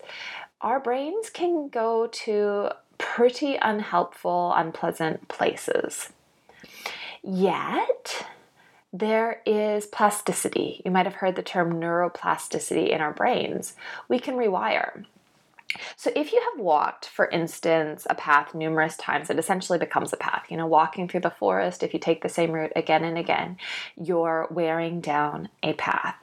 our 0.62 0.80
brains 0.80 1.30
can 1.30 1.70
go 1.70 2.08
to 2.08 2.70
pretty 2.98 3.56
unhelpful 3.56 4.54
unpleasant 4.56 5.28
places. 5.28 6.10
Yet 7.24 8.28
there 8.94 9.42
is 9.46 9.86
plasticity. 9.86 10.82
You 10.84 10.92
might 10.92 11.06
have 11.06 11.16
heard 11.16 11.36
the 11.36 11.42
term 11.42 11.74
neuroplasticity 11.74 12.90
in 12.90 13.00
our 13.02 13.14
brains. 13.14 13.74
We 14.10 14.20
can 14.20 14.36
rewire. 14.36 15.06
So, 15.96 16.12
if 16.16 16.32
you 16.32 16.42
have 16.52 16.64
walked, 16.64 17.06
for 17.06 17.28
instance, 17.30 18.06
a 18.10 18.16
path 18.16 18.54
numerous 18.54 18.98
times, 18.98 19.30
it 19.30 19.40
essentially 19.40 19.80
becomes 19.80 20.14
a 20.14 20.18
path. 20.18 20.46
You 20.50 20.58
know, 20.58 20.68
walking 20.68 21.08
through 21.08 21.22
the 21.22 21.30
forest, 21.30 21.84
if 21.84 21.94
you 21.94 22.00
take 22.00 22.22
the 22.22 22.30
same 22.30 22.52
route 22.52 22.74
again 22.76 23.04
and 23.04 23.18
again, 23.18 23.58
you're 23.96 24.48
wearing 24.52 25.02
down 25.02 25.50
a 25.64 25.74
path. 25.74 26.16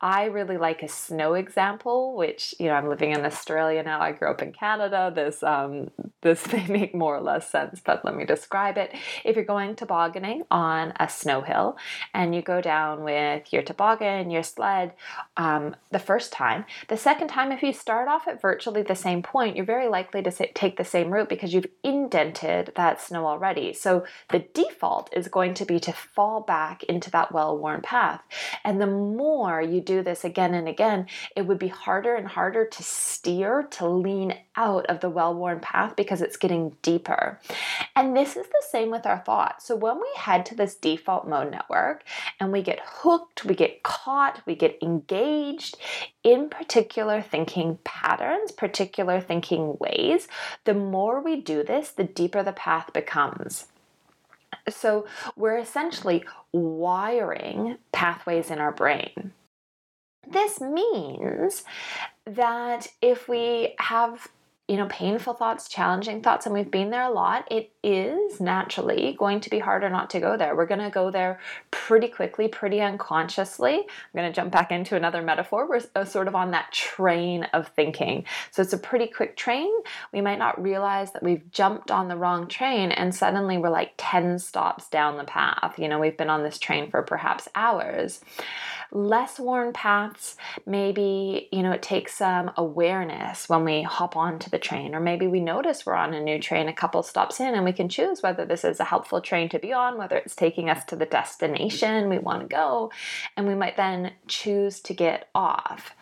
I 0.00 0.24
really 0.26 0.56
like 0.56 0.82
a 0.82 0.88
snow 0.88 1.34
example, 1.34 2.16
which, 2.16 2.54
you 2.58 2.66
know, 2.66 2.74
I'm 2.74 2.88
living 2.88 3.12
in 3.12 3.24
Australia 3.24 3.82
now. 3.82 4.00
I 4.00 4.12
grew 4.12 4.30
up 4.30 4.42
in 4.42 4.52
Canada. 4.52 5.12
This, 5.14 5.42
um, 5.42 5.90
this 6.22 6.46
may 6.52 6.66
make 6.66 6.94
more 6.94 7.16
or 7.16 7.20
less 7.20 7.50
sense, 7.50 7.80
but 7.84 8.04
let 8.04 8.16
me 8.16 8.24
describe 8.24 8.78
it. 8.78 8.92
If 9.24 9.36
you're 9.36 9.44
going 9.44 9.76
tobogganing 9.76 10.44
on 10.50 10.92
a 10.98 11.08
snow 11.08 11.42
hill 11.42 11.76
and 12.14 12.34
you 12.34 12.42
go 12.42 12.60
down 12.60 13.02
with 13.04 13.52
your 13.52 13.62
toboggan, 13.62 14.30
your 14.30 14.42
sled, 14.42 14.92
um, 15.36 15.76
the 15.90 15.98
first 15.98 16.32
time, 16.32 16.64
the 16.88 16.96
second 16.96 17.28
time, 17.28 17.52
if 17.52 17.62
you 17.62 17.72
start 17.72 18.08
off 18.08 18.26
at 18.28 18.40
virtually 18.40 18.82
the 18.90 18.96
same 18.96 19.22
point, 19.22 19.54
you're 19.54 19.64
very 19.64 19.86
likely 19.86 20.20
to 20.20 20.32
take 20.52 20.76
the 20.76 20.84
same 20.84 21.12
route 21.12 21.28
because 21.28 21.54
you've 21.54 21.68
indented 21.84 22.72
that 22.74 23.00
snow 23.00 23.24
already. 23.24 23.72
So 23.72 24.04
the 24.30 24.40
default 24.40 25.08
is 25.12 25.28
going 25.28 25.54
to 25.54 25.64
be 25.64 25.78
to 25.78 25.92
fall 25.92 26.40
back 26.40 26.82
into 26.82 27.08
that 27.12 27.30
well 27.30 27.56
worn 27.56 27.82
path. 27.82 28.20
And 28.64 28.80
the 28.80 28.88
more 28.88 29.62
you 29.62 29.80
do 29.80 30.02
this 30.02 30.24
again 30.24 30.54
and 30.54 30.66
again, 30.66 31.06
it 31.36 31.46
would 31.46 31.60
be 31.60 31.68
harder 31.68 32.16
and 32.16 32.26
harder 32.26 32.66
to 32.66 32.82
steer, 32.82 33.62
to 33.70 33.88
lean 33.88 34.34
out 34.56 34.86
of 34.86 34.98
the 34.98 35.08
well 35.08 35.34
worn 35.34 35.60
path 35.60 35.94
because 35.94 36.20
it's 36.20 36.36
getting 36.36 36.76
deeper. 36.82 37.38
And 37.94 38.16
this 38.16 38.36
is 38.36 38.46
the 38.48 38.64
same 38.70 38.90
with 38.90 39.06
our 39.06 39.20
thoughts. 39.20 39.66
So 39.66 39.76
when 39.76 39.98
we 39.98 40.08
head 40.16 40.44
to 40.46 40.56
this 40.56 40.74
default 40.74 41.28
mode 41.28 41.52
network 41.52 42.02
and 42.40 42.50
we 42.50 42.62
get 42.62 42.80
hooked, 42.84 43.44
we 43.44 43.54
get 43.54 43.84
caught, 43.84 44.42
we 44.46 44.56
get 44.56 44.82
engaged 44.82 45.76
in 46.24 46.48
particular 46.50 47.22
thinking 47.22 47.78
patterns, 47.84 48.50
particular 48.50 48.79
thinking 49.20 49.76
ways, 49.78 50.28
the 50.64 50.74
more 50.74 51.20
we 51.20 51.40
do 51.40 51.62
this, 51.62 51.90
the 51.90 52.04
deeper 52.04 52.42
the 52.42 52.52
path 52.52 52.92
becomes. 52.92 53.66
So 54.68 55.06
we're 55.36 55.58
essentially 55.58 56.24
wiring 56.52 57.78
pathways 57.92 58.50
in 58.50 58.58
our 58.58 58.72
brain. 58.72 59.32
This 60.28 60.60
means 60.60 61.64
that 62.26 62.88
if 63.00 63.28
we 63.28 63.74
have 63.78 64.28
you 64.70 64.76
know, 64.76 64.86
painful 64.86 65.34
thoughts, 65.34 65.68
challenging 65.68 66.22
thoughts, 66.22 66.46
and 66.46 66.54
we've 66.54 66.70
been 66.70 66.90
there 66.90 67.02
a 67.02 67.10
lot, 67.10 67.44
it 67.50 67.72
is 67.82 68.40
naturally 68.40 69.16
going 69.18 69.40
to 69.40 69.50
be 69.50 69.58
harder 69.58 69.90
not 69.90 70.10
to 70.10 70.20
go 70.20 70.36
there. 70.36 70.54
We're 70.54 70.66
going 70.66 70.78
to 70.78 70.90
go 70.90 71.10
there 71.10 71.40
pretty 71.72 72.06
quickly, 72.06 72.46
pretty 72.46 72.80
unconsciously. 72.80 73.78
I'm 73.78 73.84
going 74.14 74.30
to 74.30 74.32
jump 74.32 74.52
back 74.52 74.70
into 74.70 74.94
another 74.94 75.22
metaphor. 75.22 75.68
We're 75.68 75.80
uh, 75.96 76.04
sort 76.04 76.28
of 76.28 76.36
on 76.36 76.52
that 76.52 76.70
train 76.70 77.48
of 77.52 77.66
thinking. 77.70 78.26
So 78.52 78.62
it's 78.62 78.72
a 78.72 78.78
pretty 78.78 79.08
quick 79.08 79.36
train. 79.36 79.72
We 80.12 80.20
might 80.20 80.38
not 80.38 80.62
realize 80.62 81.10
that 81.14 81.24
we've 81.24 81.50
jumped 81.50 81.90
on 81.90 82.06
the 82.06 82.16
wrong 82.16 82.46
train 82.46 82.92
and 82.92 83.12
suddenly 83.12 83.58
we're 83.58 83.70
like 83.70 83.94
10 83.96 84.38
stops 84.38 84.88
down 84.88 85.16
the 85.16 85.24
path. 85.24 85.80
You 85.80 85.88
know, 85.88 85.98
we've 85.98 86.16
been 86.16 86.30
on 86.30 86.44
this 86.44 86.60
train 86.60 86.92
for 86.92 87.02
perhaps 87.02 87.48
hours 87.56 88.20
less 88.92 89.38
worn 89.38 89.72
paths, 89.72 90.36
maybe, 90.66 91.48
you 91.52 91.62
know, 91.62 91.72
it 91.72 91.82
takes 91.82 92.14
some 92.14 92.50
awareness 92.56 93.48
when 93.48 93.64
we 93.64 93.82
hop 93.82 94.16
onto 94.16 94.50
the 94.50 94.58
train, 94.60 94.94
or 94.94 95.00
maybe 95.00 95.26
we 95.26 95.40
notice 95.40 95.84
we're 95.84 95.94
on 95.94 96.14
a 96.14 96.20
new 96.20 96.38
train 96.38 96.68
a 96.68 96.72
couple 96.72 97.02
stops 97.02 97.40
in 97.40 97.54
and 97.54 97.64
we 97.64 97.72
can 97.72 97.88
choose 97.88 98.22
whether 98.22 98.44
this 98.44 98.64
is 98.64 98.78
a 98.78 98.84
helpful 98.84 99.20
train 99.20 99.48
to 99.48 99.58
be 99.58 99.72
on, 99.72 99.98
whether 99.98 100.16
it's 100.16 100.36
taking 100.36 100.70
us 100.70 100.84
to 100.84 100.96
the 100.96 101.06
destination 101.06 102.08
we 102.08 102.18
want 102.18 102.42
to 102.42 102.46
go, 102.46 102.92
and 103.36 103.46
we 103.46 103.54
might 103.54 103.76
then 103.76 104.12
choose 104.28 104.80
to 104.80 104.94
get 104.94 105.28
off. 105.34 105.94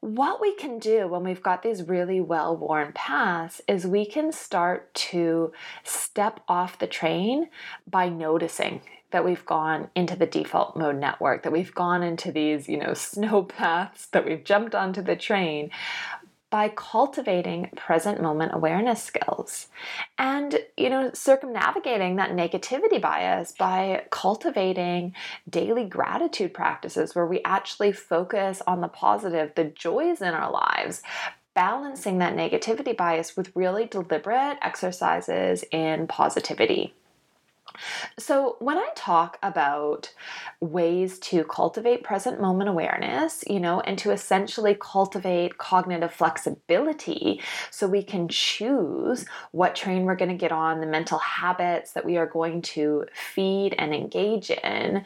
What 0.00 0.40
we 0.40 0.54
can 0.54 0.78
do 0.78 1.08
when 1.08 1.24
we've 1.24 1.42
got 1.42 1.62
these 1.62 1.86
really 1.86 2.22
well 2.22 2.56
worn 2.56 2.92
paths 2.94 3.60
is 3.68 3.86
we 3.86 4.06
can 4.06 4.32
start 4.32 4.92
to 4.94 5.52
step 5.84 6.40
off 6.48 6.78
the 6.78 6.86
train 6.86 7.50
by 7.86 8.08
noticing 8.08 8.80
that 9.10 9.24
we've 9.24 9.44
gone 9.44 9.90
into 9.94 10.16
the 10.16 10.26
default 10.26 10.76
mode 10.76 10.96
network, 10.96 11.42
that 11.42 11.52
we've 11.52 11.74
gone 11.74 12.02
into 12.02 12.32
these, 12.32 12.68
you 12.68 12.78
know, 12.78 12.94
snow 12.94 13.42
paths, 13.42 14.06
that 14.06 14.24
we've 14.24 14.44
jumped 14.44 14.74
onto 14.74 15.02
the 15.02 15.16
train 15.16 15.70
by 16.50 16.68
cultivating 16.68 17.70
present 17.76 18.20
moment 18.20 18.52
awareness 18.54 19.02
skills 19.02 19.68
and 20.18 20.58
you 20.76 20.90
know 20.90 21.10
circumnavigating 21.14 22.16
that 22.16 22.30
negativity 22.32 23.00
bias 23.00 23.52
by 23.52 24.04
cultivating 24.10 25.14
daily 25.48 25.84
gratitude 25.84 26.52
practices 26.52 27.14
where 27.14 27.26
we 27.26 27.40
actually 27.44 27.92
focus 27.92 28.60
on 28.66 28.80
the 28.80 28.88
positive 28.88 29.52
the 29.54 29.64
joys 29.64 30.20
in 30.20 30.34
our 30.34 30.50
lives 30.50 31.02
balancing 31.54 32.18
that 32.18 32.36
negativity 32.36 32.96
bias 32.96 33.36
with 33.36 33.54
really 33.54 33.86
deliberate 33.86 34.58
exercises 34.62 35.64
in 35.72 36.06
positivity 36.06 36.94
so, 38.18 38.56
when 38.58 38.78
I 38.78 38.88
talk 38.94 39.38
about 39.42 40.12
ways 40.60 41.18
to 41.20 41.44
cultivate 41.44 42.02
present 42.02 42.40
moment 42.40 42.68
awareness, 42.68 43.44
you 43.46 43.60
know, 43.60 43.80
and 43.80 43.98
to 43.98 44.10
essentially 44.10 44.76
cultivate 44.78 45.58
cognitive 45.58 46.12
flexibility 46.12 47.40
so 47.70 47.86
we 47.86 48.02
can 48.02 48.28
choose 48.28 49.24
what 49.52 49.74
train 49.74 50.04
we're 50.04 50.16
going 50.16 50.30
to 50.30 50.36
get 50.36 50.52
on, 50.52 50.80
the 50.80 50.86
mental 50.86 51.18
habits 51.18 51.92
that 51.92 52.04
we 52.04 52.16
are 52.16 52.26
going 52.26 52.62
to 52.62 53.06
feed 53.14 53.74
and 53.78 53.94
engage 53.94 54.50
in, 54.50 55.04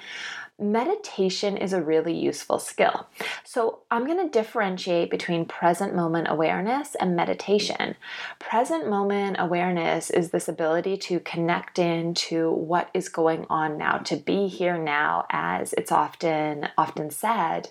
meditation 0.58 1.56
is 1.56 1.73
a 1.73 1.82
really 1.82 2.16
useful 2.16 2.61
skill. 2.61 3.08
So, 3.42 3.80
I'm 3.90 4.06
going 4.06 4.25
to 4.25 4.30
differentiate 4.30 5.11
between 5.11 5.46
present 5.46 5.94
moment 5.94 6.28
awareness 6.30 6.94
and 6.94 7.16
meditation. 7.16 7.96
Present 8.38 8.88
moment 8.88 9.37
awareness 9.38 10.11
is 10.11 10.30
this 10.30 10.49
ability 10.49 10.96
to 10.99 11.20
connect 11.20 11.78
into 11.78 12.52
what 12.52 12.88
is 12.94 13.08
going 13.08 13.46
on 13.50 13.76
now, 13.76 13.99
to 13.99 14.16
be 14.16 14.46
here 14.46 14.78
now 14.78 15.26
as 15.30 15.73
it's 15.75 15.90
often 15.90 16.68
often 16.78 17.11
said. 17.11 17.68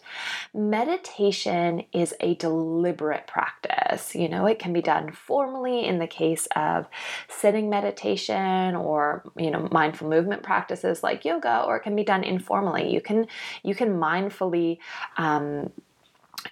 Meditation 0.54 1.84
is 1.94 2.14
a 2.20 2.36
deliberate 2.36 3.28
practice. 3.28 4.14
You 4.14 4.28
know, 4.28 4.46
it 4.46 4.60
can 4.60 4.74
be 4.74 4.82
done 4.82 5.12
formally 5.12 5.86
in 5.86 6.00
the 6.00 6.08
case 6.08 6.48
of 6.56 6.88
sitting 7.30 7.70
meditation 7.70 8.76
or, 8.76 9.24
you 9.38 9.52
know, 9.52 9.70
mindful 9.72 10.10
movement 10.10 10.44
practices 10.44 11.02
like 11.02 11.24
yoga 11.24 11.64
or 11.64 11.78
it 11.78 11.84
can 11.84 11.96
be 11.96 12.04
done 12.04 12.24
informally 12.24 12.73
you 12.82 13.02
can 13.02 13.28
you 13.64 13.76
can 13.76 14.00
mindfully 14.00 14.80
um, 15.18 15.72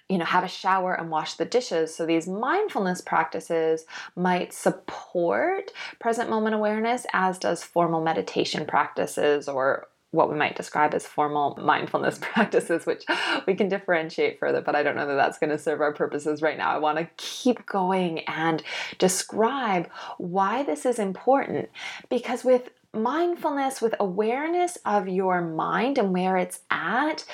you 0.08 0.18
know 0.18 0.24
have 0.24 0.44
a 0.44 0.48
shower 0.48 0.94
and 0.94 1.10
wash 1.10 1.34
the 1.34 1.44
dishes. 1.44 1.94
So 1.94 2.06
these 2.06 2.26
mindfulness 2.26 3.00
practices 3.00 3.84
might 4.16 4.52
support 4.52 5.72
present 5.98 6.30
moment 6.30 6.54
awareness 6.54 7.06
as 7.12 7.38
does 7.38 7.62
formal 7.62 8.02
meditation 8.02 8.66
practices 8.66 9.48
or 9.48 9.88
what 10.12 10.30
we 10.30 10.36
might 10.36 10.54
describe 10.54 10.94
as 10.94 11.06
formal 11.06 11.56
mindfulness 11.60 12.18
practices, 12.20 12.86
which 12.86 13.04
we 13.46 13.54
can 13.54 13.68
differentiate 13.68 14.38
further, 14.38 14.60
but 14.60 14.76
I 14.76 14.82
don't 14.82 14.94
know 14.94 15.06
that 15.06 15.14
that's 15.14 15.38
going 15.38 15.50
to 15.50 15.58
serve 15.58 15.80
our 15.80 15.92
purposes 15.92 16.42
right 16.42 16.56
now. 16.56 16.70
I 16.70 16.78
want 16.78 16.98
to 16.98 17.08
keep 17.16 17.64
going 17.66 18.20
and 18.20 18.62
describe 18.98 19.90
why 20.18 20.62
this 20.62 20.84
is 20.84 20.98
important. 20.98 21.70
Because 22.10 22.44
with 22.44 22.70
mindfulness, 22.94 23.80
with 23.80 23.94
awareness 23.98 24.76
of 24.84 25.08
your 25.08 25.40
mind 25.40 25.98
and 25.98 26.12
where 26.12 26.36
it's 26.36 26.60
at, 26.70 27.24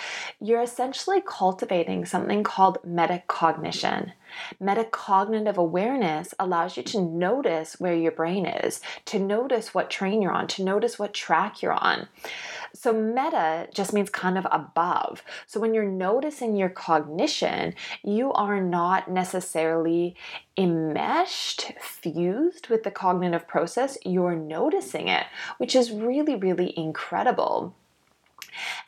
you're 0.41 0.63
essentially 0.63 1.23
cultivating 1.27 2.05
something 2.05 2.43
called 2.43 2.79
metacognition. 2.87 4.13
Metacognitive 4.61 5.57
awareness 5.57 6.35
allows 6.39 6.77
you 6.77 6.83
to 6.85 7.01
notice 7.01 7.81
where 7.81 7.95
your 7.95 8.13
brain 8.13 8.47
is, 8.47 8.81
to 9.07 9.19
notice 9.19 9.75
what 9.75 9.91
train 9.91 10.23
you're 10.23 10.33
on, 10.33 10.47
to 10.49 10.65
notice 10.65 10.99
what 10.99 11.15
track 11.15 11.63
you're 11.63 11.73
on. 11.73 12.09
So, 12.75 12.93
meta 12.93 13.69
just 13.73 13.93
means 13.93 14.11
kind 14.11 14.37
of 14.37 14.47
above. 14.51 15.23
So, 15.47 15.61
when 15.61 15.75
you're 15.75 15.85
noticing 15.85 16.57
your 16.57 16.69
cognition, 16.69 17.75
you 18.05 18.33
are 18.33 18.61
not 18.61 19.11
necessarily 19.11 20.17
enmeshed, 20.57 21.73
fused 21.81 22.69
with 22.69 22.83
the 22.83 22.91
cognitive 22.91 23.47
process, 23.47 23.97
you're 24.05 24.37
noticing 24.37 25.09
it, 25.09 25.27
which 25.59 25.75
is 25.75 25.93
really, 25.93 26.35
really 26.35 26.77
incredible. 26.77 27.75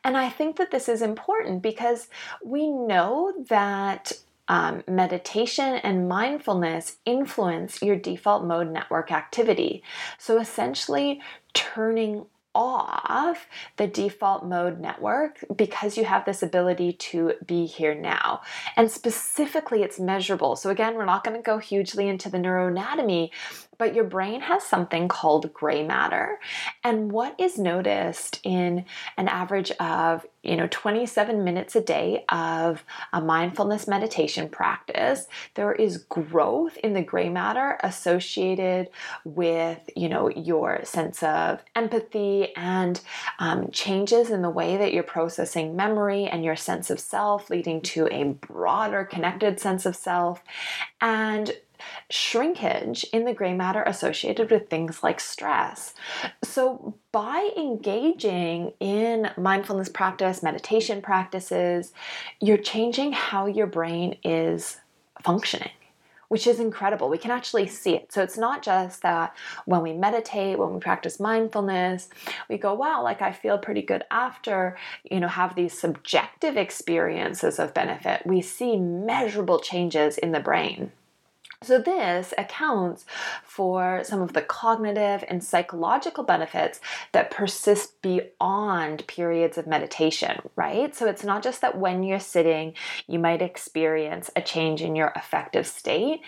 And 0.02 0.16
I 0.16 0.28
think 0.28 0.56
that 0.56 0.70
this 0.70 0.88
is 0.88 1.02
important 1.02 1.62
because 1.62 2.09
we 2.44 2.68
know 2.68 3.32
that 3.49 4.12
um, 4.50 4.83
meditation 4.88 5.76
and 5.76 6.09
mindfulness 6.09 6.97
influence 7.07 7.80
your 7.80 7.95
default 7.95 8.45
mode 8.45 8.69
network 8.69 9.12
activity. 9.12 9.85
So 10.19 10.40
essentially, 10.40 11.23
turning 11.54 12.26
off 12.52 13.47
the 13.76 13.87
default 13.87 14.45
mode 14.45 14.80
network 14.80 15.45
because 15.54 15.97
you 15.97 16.04
have 16.04 16.25
this 16.25 16.42
ability 16.42 16.92
to 16.95 17.35
be 17.47 17.64
here 17.64 17.95
now. 17.95 18.40
And 18.76 18.90
specifically, 18.90 19.85
it's 19.85 20.00
measurable. 20.00 20.57
So, 20.57 20.69
again, 20.71 20.97
we're 20.97 21.04
not 21.04 21.23
going 21.23 21.37
to 21.37 21.42
go 21.42 21.59
hugely 21.59 22.09
into 22.09 22.28
the 22.28 22.38
neuroanatomy, 22.38 23.30
but 23.78 23.95
your 23.95 24.04
brain 24.04 24.40
has 24.40 24.64
something 24.64 25.07
called 25.07 25.52
gray 25.54 25.87
matter. 25.87 26.40
And 26.83 27.12
what 27.12 27.38
is 27.38 27.57
noticed 27.57 28.40
in 28.42 28.85
an 29.16 29.28
average 29.28 29.71
of, 29.78 30.26
you 30.42 30.56
know, 30.56 30.68
27 30.70 31.44
minutes 31.44 31.76
a 31.76 31.80
day 31.80 32.25
of 32.30 32.82
a 33.12 33.20
mindfulness 33.20 33.87
meditation 33.87 34.49
practice, 34.49 35.26
there 35.54 35.73
is 35.73 35.99
growth 35.99 36.76
in 36.78 36.94
the 36.94 37.02
gray 37.02 37.28
matter 37.28 37.78
associated 37.82 38.88
with, 39.25 39.90
you 39.94 40.09
know, 40.09 40.30
your 40.30 40.80
sense 40.85 41.23
of 41.23 41.62
empathy 41.76 42.54
and 42.56 43.00
um, 43.38 43.70
changes 43.70 44.30
in 44.30 44.40
the 44.40 44.50
way 44.50 44.78
that 44.78 44.94
you're 44.94 45.02
processing 45.02 45.76
memory 45.76 46.25
and 46.25 46.44
your 46.44 46.56
sense 46.56 46.88
of 46.88 46.99
self, 46.99 47.50
leading 47.50 47.82
to 47.82 48.09
a 48.11 48.25
broader 48.25 49.04
connected 49.04 49.61
sense 49.61 49.85
of 49.85 49.94
self. 49.94 50.42
And 51.02 51.52
shrinkage 52.11 53.05
in 53.13 53.25
the 53.25 53.33
gray 53.33 53.55
matter 53.55 53.83
associated 53.85 54.51
with 54.51 54.69
things 54.69 55.03
like 55.03 55.21
stress. 55.21 55.95
So, 56.43 56.95
by 57.13 57.51
engaging 57.57 58.73
in 58.81 59.31
mindfulness 59.37 59.89
practice, 59.89 60.43
meditation 60.43 61.03
practices, 61.03 61.93
you're 62.41 62.57
changing 62.57 63.13
how 63.13 63.47
your 63.47 63.67
brain 63.67 64.17
is 64.23 64.79
functioning 65.23 65.71
which 66.31 66.47
is 66.47 66.61
incredible. 66.61 67.09
We 67.09 67.19
can 67.19 67.33
actually 67.33 67.67
see 67.67 67.97
it. 67.97 68.13
So 68.13 68.23
it's 68.23 68.39
not 68.39 68.63
just 68.63 69.03
that 69.03 69.37
when 69.65 69.83
we 69.83 69.93
meditate, 69.93 70.61
when 70.61 70.73
we 70.73 70.79
practice 70.79 71.19
mindfulness, 71.19 72.09
we 72.49 72.57
go, 72.57 72.73
wow, 72.73 73.03
like 73.03 73.21
I 73.21 73.33
feel 73.33 73.59
pretty 73.59 73.83
good 73.83 74.05
after, 74.13 74.77
you 75.11 75.19
know, 75.19 75.27
have 75.27 75.57
these 75.57 75.77
subjective 75.77 76.57
experiences 76.57 77.59
of 77.59 77.75
benefit. 77.75 78.25
We 78.25 78.43
see 78.43 78.77
measurable 78.77 79.59
changes 79.59 80.19
in 80.19 80.31
the 80.31 80.39
brain. 80.39 80.93
So, 81.62 81.79
this 81.79 82.33
accounts 82.38 83.05
for 83.45 84.00
some 84.02 84.23
of 84.23 84.33
the 84.33 84.40
cognitive 84.40 85.23
and 85.29 85.45
psychological 85.45 86.25
benefits 86.25 86.81
that 87.12 87.31
persist 87.31 88.00
beyond 88.00 89.07
periods 89.07 89.59
of 89.59 89.67
meditation, 89.67 90.40
right? 90.57 90.97
So, 90.97 91.07
it's 91.07 91.23
not 91.23 91.43
just 91.43 91.61
that 91.61 91.76
when 91.76 92.02
you're 92.02 92.19
sitting, 92.19 92.73
you 93.07 93.19
might 93.19 93.43
experience 93.43 94.31
a 94.35 94.40
change 94.40 94.81
in 94.81 94.97
your 94.97 95.12
affective 95.14 95.67
state, 95.67 96.23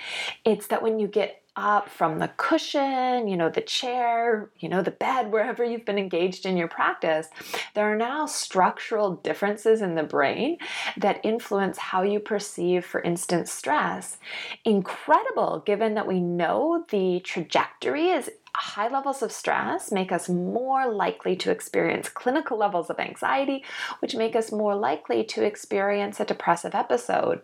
it's 0.45 0.67
that 0.67 0.83
when 0.83 0.99
you 0.99 1.09
get 1.09 1.42
up 1.57 1.89
from 1.89 2.19
the 2.19 2.29
cushion, 2.37 3.29
you 3.29 3.37
know, 3.37 3.51
the 3.51 3.61
chair, 3.61 4.51
you 4.59 4.69
know, 4.69 4.83
the 4.83 4.91
bed, 4.91 5.31
wherever 5.31 5.63
you've 5.63 5.85
been 5.85 5.99
engaged 5.99 6.47
in 6.47 6.57
your 6.57 6.69
practice, 6.69 7.29
there 7.75 7.93
are 7.93 7.97
now 7.97 8.25
structural 8.27 9.17
differences 9.17 9.83
in 9.83 9.95
the 9.95 10.03
brain 10.03 10.57
that 10.97 11.21
influence 11.23 11.79
how 11.79 12.03
you 12.03 12.21
perceive, 12.21 12.85
for 12.85 13.03
instance, 13.03 13.53
stress. 13.53 14.17
Incredible, 14.65 15.63
given 15.67 15.95
that 15.95 16.07
we 16.07 16.21
know 16.21 16.85
the 16.91 17.21
trajectory 17.21 18.09
is 18.09 18.31
high 18.55 18.89
levels 18.89 19.23
of 19.23 19.33
stress 19.33 19.91
make 19.91 20.13
us 20.13 20.29
more 20.29 20.91
likely 20.91 21.35
to 21.37 21.51
experience 21.51 22.09
clinical 22.09 22.59
levels 22.59 22.91
of 22.91 22.99
anxiety, 23.01 23.65
which 24.01 24.15
make 24.15 24.37
us 24.37 24.53
more 24.53 24.75
likely 24.75 25.25
to 25.25 25.43
experience 25.43 26.21
a 26.21 26.25
depressive 26.25 26.75
episode. 26.75 27.41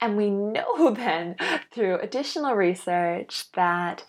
And 0.00 0.16
we 0.16 0.30
know 0.30 0.90
then 0.96 1.36
through 1.72 1.96
additional 1.96 2.54
research 2.54 3.50
that 3.52 4.04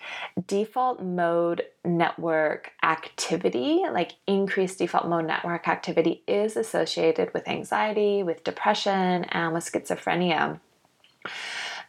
default 0.45 1.01
mode 1.01 1.63
network 1.85 2.73
activity, 2.83 3.83
like 3.91 4.13
increased 4.27 4.79
default 4.79 5.07
mode 5.07 5.25
network 5.25 5.67
activity, 5.67 6.23
is 6.27 6.57
associated 6.57 7.33
with 7.33 7.47
anxiety, 7.47 8.23
with 8.23 8.43
depression, 8.43 9.23
and 9.25 9.53
with 9.53 9.63
schizophrenia. 9.63 10.59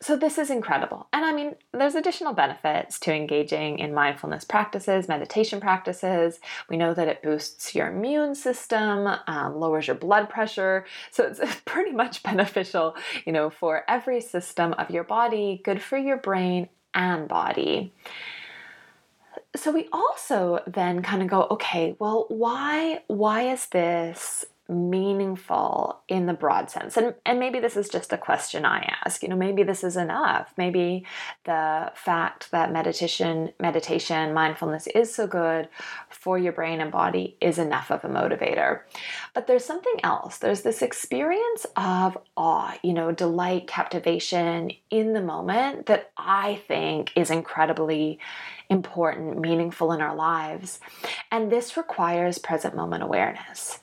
So, 0.03 0.17
this 0.17 0.39
is 0.39 0.49
incredible. 0.49 1.09
And 1.13 1.27
I 1.27 1.33
mean, 1.33 1.57
there's 1.73 1.95
additional 1.95 2.33
benefits 2.33 2.99
to 3.01 3.15
engaging 3.15 3.81
in 3.81 3.93
mindfulness 3.93 4.45
practices, 4.45 5.09
meditation 5.09 5.61
practices. 5.61 6.41
We 6.71 6.79
know 6.79 6.95
that 6.95 7.07
it 7.07 7.23
boosts 7.23 7.75
your 7.75 7.89
immune 7.89 8.35
system, 8.35 9.07
um, 9.27 9.61
lowers 9.61 9.87
your 9.89 9.97
blood 9.97 10.31
pressure. 10.31 10.87
So, 11.11 11.25
it's 11.25 11.41
pretty 11.67 11.93
much 11.93 12.23
beneficial, 12.23 12.97
you 13.27 13.33
know, 13.33 13.51
for 13.51 13.85
every 13.89 14.23
system 14.23 14.73
of 14.75 14.91
your 14.91 15.05
body, 15.05 15.61
good 15.65 15.83
for 15.83 15.99
your 15.99 16.17
brain 16.17 16.71
and 16.95 17.29
body. 17.29 17.93
So 19.57 19.73
we 19.73 19.89
also 19.93 20.61
then 20.67 21.03
kind 21.03 21.23
of 21.23 21.29
go, 21.29 21.47
okay, 21.51 21.97
well, 21.99 22.27
why 22.29 23.03
why 23.09 23.43
is 23.51 23.67
this 23.67 24.45
meaningful 24.71 26.01
in 26.09 26.27
the 26.27 26.33
broad 26.33 26.71
sense. 26.71 26.97
And 26.97 27.15
and 27.27 27.39
maybe 27.39 27.61
this 27.61 27.77
is 27.77 27.89
just 27.89 28.13
a 28.13 28.19
question 28.19 28.65
i 28.65 28.95
ask 29.05 29.23
you 29.23 29.29
know 29.29 29.37
maybe 29.37 29.63
this 29.63 29.83
is 29.83 29.97
enough. 29.97 30.53
Maybe 30.57 31.05
the 31.45 31.91
fact 31.95 32.51
that 32.53 32.73
meditation 32.73 33.53
meditation 33.59 34.33
mindfulness 34.33 34.87
is 34.89 35.13
so 35.15 35.27
good 35.27 35.69
for 36.09 36.39
your 36.39 36.53
brain 36.53 36.81
and 36.81 36.93
body 36.93 37.37
is 37.41 37.59
enough 37.59 37.91
of 37.91 38.05
a 38.05 38.09
motivator. 38.09 38.83
But 39.35 39.47
there's 39.47 39.65
something 39.65 39.97
else. 40.05 40.39
There's 40.39 40.63
this 40.63 40.83
experience 40.83 41.67
of 41.77 42.17
awe 42.37 42.79
you 42.83 42.93
know 42.93 43.13
delight 43.13 43.67
captivation 43.67 44.71
in 44.91 45.13
the 45.13 45.21
moment 45.21 45.87
that 45.87 46.11
i 46.17 46.61
think 46.69 47.13
is 47.17 47.31
incredibly 47.31 48.19
important 48.69 49.39
meaningful 49.39 49.93
in 49.93 50.01
our 50.01 50.15
lives. 50.15 50.79
And 51.31 51.51
this 51.51 51.77
requires 51.77 52.39
present 52.39 52.77
moment 52.77 53.03
awareness 53.03 53.81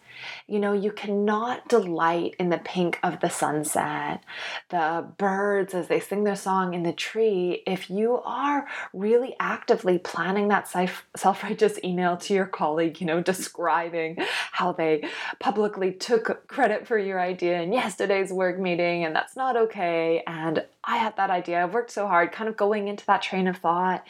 you 0.47 0.59
know, 0.59 0.73
you 0.73 0.91
cannot 0.91 1.67
delight 1.67 2.35
in 2.39 2.49
the 2.49 2.57
pink 2.57 2.99
of 3.03 3.19
the 3.19 3.29
sunset, 3.29 4.23
the 4.69 5.05
birds 5.17 5.73
as 5.73 5.87
they 5.87 5.99
sing 5.99 6.23
their 6.23 6.35
song 6.35 6.73
in 6.73 6.83
the 6.83 6.93
tree, 6.93 7.63
if 7.65 7.89
you 7.89 8.21
are 8.23 8.67
really 8.93 9.35
actively 9.39 9.97
planning 9.97 10.47
that 10.47 10.67
self 10.67 11.43
righteous 11.43 11.79
email 11.83 12.17
to 12.17 12.33
your 12.33 12.45
colleague, 12.45 13.01
you 13.01 13.07
know, 13.07 13.21
describing 13.21 14.17
how 14.51 14.71
they 14.71 15.03
publicly 15.39 15.91
took 15.91 16.47
credit 16.47 16.87
for 16.87 16.97
your 16.97 17.19
idea 17.19 17.61
in 17.61 17.73
yesterday's 17.73 18.31
work 18.31 18.59
meeting, 18.59 19.03
and 19.03 19.15
that's 19.15 19.35
not 19.35 19.55
okay. 19.55 20.23
And 20.27 20.65
I 20.83 20.97
had 20.97 21.17
that 21.17 21.29
idea, 21.29 21.63
I've 21.63 21.73
worked 21.73 21.91
so 21.91 22.07
hard, 22.07 22.31
kind 22.31 22.49
of 22.49 22.55
going 22.55 22.87
into 22.87 23.05
that 23.07 23.21
train 23.21 23.47
of 23.47 23.57
thought 23.57 24.05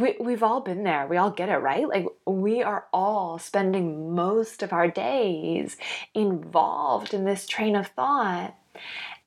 we, 0.00 0.16
we've 0.20 0.42
all 0.42 0.60
been 0.60 0.84
there. 0.84 1.06
We 1.06 1.16
all 1.16 1.30
get 1.30 1.48
it, 1.48 1.56
right? 1.56 1.88
Like, 1.88 2.06
we 2.26 2.62
are 2.62 2.86
all 2.92 3.38
spending 3.38 4.14
most 4.14 4.62
of 4.62 4.72
our 4.72 4.88
days 4.88 5.76
involved 6.14 7.14
in 7.14 7.24
this 7.24 7.46
train 7.46 7.76
of 7.76 7.88
thought. 7.88 8.54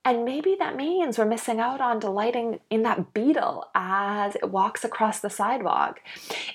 And 0.06 0.24
maybe 0.24 0.56
that 0.58 0.76
means 0.76 1.18
we're 1.18 1.26
missing 1.26 1.60
out 1.60 1.82
on 1.82 2.00
delighting 2.00 2.62
in 2.70 2.84
that 2.84 3.14
beetle 3.14 3.70
as 3.76 4.36
it 4.36 4.50
walks 4.50 4.84
across 4.84 5.20
the 5.20 5.30
sidewalk. 5.30 6.00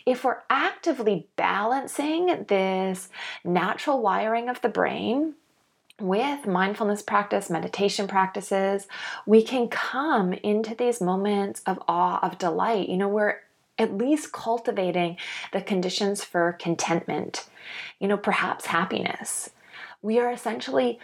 If 0.07 0.25
we're 0.25 0.43
actively 0.49 1.29
balancing 1.37 2.47
this 2.49 3.11
natural 3.45 4.01
wiring 4.01 4.49
of 4.49 4.61
the 4.63 4.69
brain, 4.69 5.35
with 6.01 6.47
mindfulness 6.47 7.03
practice, 7.03 7.49
meditation 7.49 8.09
practices, 8.09 8.89
we 9.27 9.43
can 9.43 9.69
come 9.69 10.33
into 10.33 10.75
these 10.75 11.01
moments 11.01 11.63
of 11.67 11.79
awe, 11.87 12.19
of 12.21 12.37
delight. 12.39 12.89
You 12.89 12.97
know, 12.97 13.09
we're 13.09 13.37
at 13.79 13.97
least 13.97 14.33
cultivating 14.33 15.17
the 15.53 15.61
conditions 15.61 16.23
for 16.23 16.53
contentment, 16.53 17.47
you 17.99 18.09
know, 18.09 18.17
perhaps 18.17 18.67
happiness. 18.67 19.51
We 20.03 20.19
are 20.19 20.31
essentially 20.31 20.99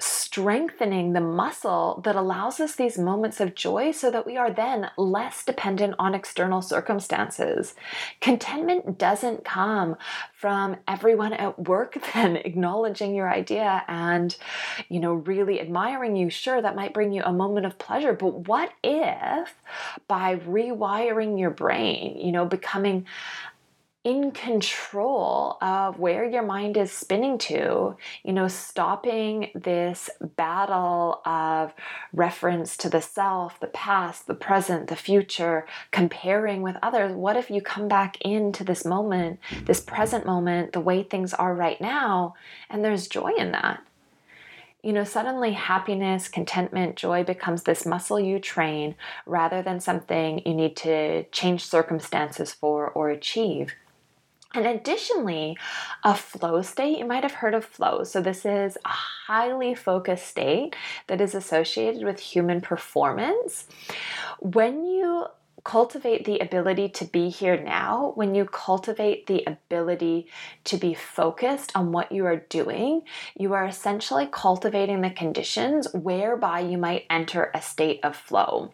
strengthening 0.00 1.12
the 1.12 1.20
muscle 1.20 2.00
that 2.04 2.16
allows 2.16 2.58
us 2.58 2.74
these 2.74 2.98
moments 2.98 3.40
of 3.40 3.54
joy 3.54 3.92
so 3.92 4.10
that 4.10 4.26
we 4.26 4.36
are 4.36 4.50
then 4.50 4.90
less 4.96 5.44
dependent 5.44 5.94
on 5.98 6.14
external 6.14 6.62
circumstances. 6.62 7.74
Contentment 8.20 8.98
doesn't 8.98 9.44
come 9.44 9.96
from 10.32 10.76
everyone 10.88 11.32
at 11.34 11.58
work 11.58 11.98
then 12.14 12.36
acknowledging 12.36 13.14
your 13.14 13.30
idea 13.30 13.84
and 13.88 14.36
you 14.88 14.98
know 14.98 15.14
really 15.14 15.60
admiring 15.60 16.16
you. 16.16 16.30
Sure, 16.30 16.60
that 16.62 16.76
might 16.76 16.94
bring 16.94 17.12
you 17.12 17.22
a 17.22 17.32
moment 17.32 17.66
of 17.66 17.78
pleasure, 17.78 18.12
but 18.12 18.48
what 18.48 18.72
if 18.82 19.54
by 20.08 20.36
rewiring 20.36 21.38
your 21.38 21.50
brain, 21.50 22.18
you 22.18 22.32
know, 22.32 22.44
becoming 22.44 23.06
in 24.02 24.30
control 24.30 25.58
of 25.60 25.98
where 25.98 26.24
your 26.24 26.42
mind 26.42 26.78
is 26.78 26.90
spinning 26.90 27.36
to, 27.36 27.94
you 28.24 28.32
know, 28.32 28.48
stopping 28.48 29.50
this 29.54 30.08
battle 30.36 31.20
of 31.26 31.74
reference 32.14 32.78
to 32.78 32.88
the 32.88 33.02
self, 33.02 33.60
the 33.60 33.66
past, 33.66 34.26
the 34.26 34.34
present, 34.34 34.88
the 34.88 34.96
future, 34.96 35.66
comparing 35.90 36.62
with 36.62 36.76
others. 36.82 37.12
What 37.12 37.36
if 37.36 37.50
you 37.50 37.60
come 37.60 37.88
back 37.88 38.18
into 38.22 38.64
this 38.64 38.86
moment, 38.86 39.38
this 39.64 39.80
present 39.80 40.24
moment, 40.24 40.72
the 40.72 40.80
way 40.80 41.02
things 41.02 41.34
are 41.34 41.54
right 41.54 41.80
now, 41.80 42.34
and 42.70 42.82
there's 42.82 43.06
joy 43.06 43.32
in 43.36 43.52
that? 43.52 43.82
you 44.82 44.94
know, 44.94 45.04
suddenly 45.04 45.52
happiness, 45.52 46.26
contentment, 46.26 46.96
joy 46.96 47.22
becomes 47.22 47.64
this 47.64 47.84
muscle 47.84 48.18
you 48.18 48.38
train 48.38 48.94
rather 49.26 49.60
than 49.60 49.78
something 49.78 50.40
you 50.46 50.54
need 50.54 50.74
to 50.74 51.24
change 51.24 51.62
circumstances 51.64 52.52
for 52.54 52.88
or 52.88 53.10
achieve. 53.10 53.74
And 54.54 54.66
additionally, 54.66 55.56
a 56.02 56.14
flow 56.14 56.62
state, 56.62 56.98
you 56.98 57.04
might 57.04 57.22
have 57.22 57.34
heard 57.34 57.54
of 57.54 57.64
flow. 57.64 58.02
So, 58.02 58.20
this 58.20 58.44
is 58.44 58.76
a 58.84 58.88
highly 58.88 59.74
focused 59.74 60.26
state 60.26 60.74
that 61.06 61.20
is 61.20 61.34
associated 61.34 62.04
with 62.04 62.18
human 62.18 62.60
performance. 62.60 63.66
When 64.40 64.84
you 64.84 65.26
cultivate 65.64 66.24
the 66.24 66.38
ability 66.38 66.88
to 66.88 67.04
be 67.04 67.28
here 67.28 67.60
now, 67.62 68.12
when 68.14 68.34
you 68.34 68.44
cultivate 68.44 69.26
the 69.26 69.44
ability 69.46 70.26
to 70.64 70.76
be 70.76 70.94
focused 70.94 71.72
on 71.74 71.92
what 71.92 72.10
you 72.12 72.24
are 72.26 72.44
doing, 72.48 73.02
you 73.38 73.52
are 73.52 73.66
essentially 73.66 74.28
cultivating 74.30 75.00
the 75.00 75.10
conditions 75.10 75.86
whereby 75.92 76.60
you 76.60 76.78
might 76.78 77.04
enter 77.10 77.50
a 77.54 77.60
state 77.60 78.00
of 78.02 78.16
flow. 78.16 78.72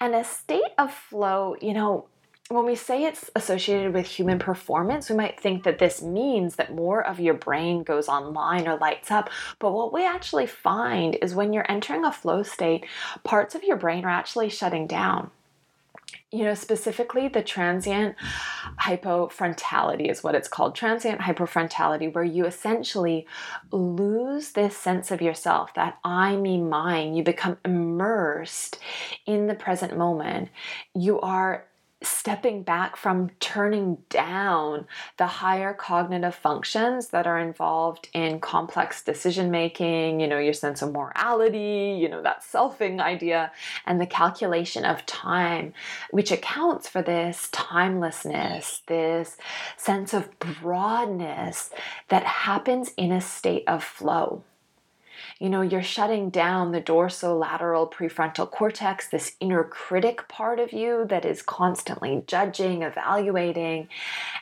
And 0.00 0.14
a 0.14 0.24
state 0.24 0.72
of 0.78 0.92
flow, 0.92 1.56
you 1.60 1.74
know, 1.74 2.06
when 2.48 2.64
we 2.64 2.76
say 2.76 3.04
it's 3.04 3.28
associated 3.34 3.92
with 3.92 4.06
human 4.06 4.38
performance, 4.38 5.10
we 5.10 5.16
might 5.16 5.40
think 5.40 5.64
that 5.64 5.80
this 5.80 6.00
means 6.00 6.56
that 6.56 6.74
more 6.74 7.04
of 7.04 7.18
your 7.18 7.34
brain 7.34 7.82
goes 7.82 8.08
online 8.08 8.68
or 8.68 8.76
lights 8.76 9.10
up. 9.10 9.30
But 9.58 9.72
what 9.72 9.92
we 9.92 10.06
actually 10.06 10.46
find 10.46 11.16
is 11.20 11.34
when 11.34 11.52
you're 11.52 11.70
entering 11.70 12.04
a 12.04 12.12
flow 12.12 12.44
state, 12.44 12.86
parts 13.24 13.56
of 13.56 13.64
your 13.64 13.76
brain 13.76 14.04
are 14.04 14.10
actually 14.10 14.48
shutting 14.48 14.86
down. 14.86 15.30
You 16.30 16.44
know, 16.44 16.54
specifically 16.54 17.26
the 17.26 17.42
transient 17.42 18.14
hypofrontality 18.80 20.08
is 20.08 20.22
what 20.22 20.36
it's 20.36 20.48
called 20.48 20.76
transient 20.76 21.22
hypofrontality, 21.22 22.12
where 22.12 22.22
you 22.22 22.46
essentially 22.46 23.26
lose 23.72 24.50
this 24.52 24.76
sense 24.76 25.10
of 25.10 25.20
yourself, 25.20 25.74
that 25.74 25.98
I, 26.04 26.36
me, 26.36 26.60
mine. 26.60 27.14
You 27.14 27.24
become 27.24 27.58
immersed 27.64 28.78
in 29.24 29.48
the 29.48 29.54
present 29.54 29.96
moment. 29.96 30.50
You 30.94 31.20
are 31.20 31.64
stepping 32.06 32.62
back 32.62 32.96
from 32.96 33.30
turning 33.40 33.98
down 34.08 34.86
the 35.16 35.26
higher 35.26 35.74
cognitive 35.74 36.34
functions 36.34 37.08
that 37.08 37.26
are 37.26 37.38
involved 37.38 38.08
in 38.12 38.40
complex 38.40 39.02
decision 39.02 39.50
making, 39.50 40.20
you 40.20 40.26
know, 40.26 40.38
your 40.38 40.52
sense 40.52 40.82
of 40.82 40.92
morality, 40.92 41.98
you 42.00 42.08
know, 42.08 42.22
that 42.22 42.42
selfing 42.42 43.00
idea, 43.00 43.50
and 43.84 44.00
the 44.00 44.06
calculation 44.06 44.84
of 44.84 45.04
time, 45.06 45.72
which 46.10 46.30
accounts 46.30 46.88
for 46.88 47.02
this 47.02 47.48
timelessness, 47.52 48.82
this 48.86 49.36
sense 49.76 50.14
of 50.14 50.38
broadness 50.38 51.70
that 52.08 52.24
happens 52.24 52.92
in 52.96 53.12
a 53.12 53.20
state 53.20 53.64
of 53.66 53.82
flow 53.82 54.42
you 55.38 55.48
know, 55.48 55.62
you're 55.62 55.82
shutting 55.82 56.30
down 56.30 56.72
the 56.72 56.80
dorsolateral 56.80 57.90
prefrontal 57.92 58.50
cortex, 58.50 59.08
this 59.08 59.36
inner 59.40 59.64
critic 59.64 60.28
part 60.28 60.58
of 60.60 60.72
you 60.72 61.06
that 61.08 61.24
is 61.24 61.42
constantly 61.42 62.22
judging, 62.26 62.82
evaluating. 62.82 63.88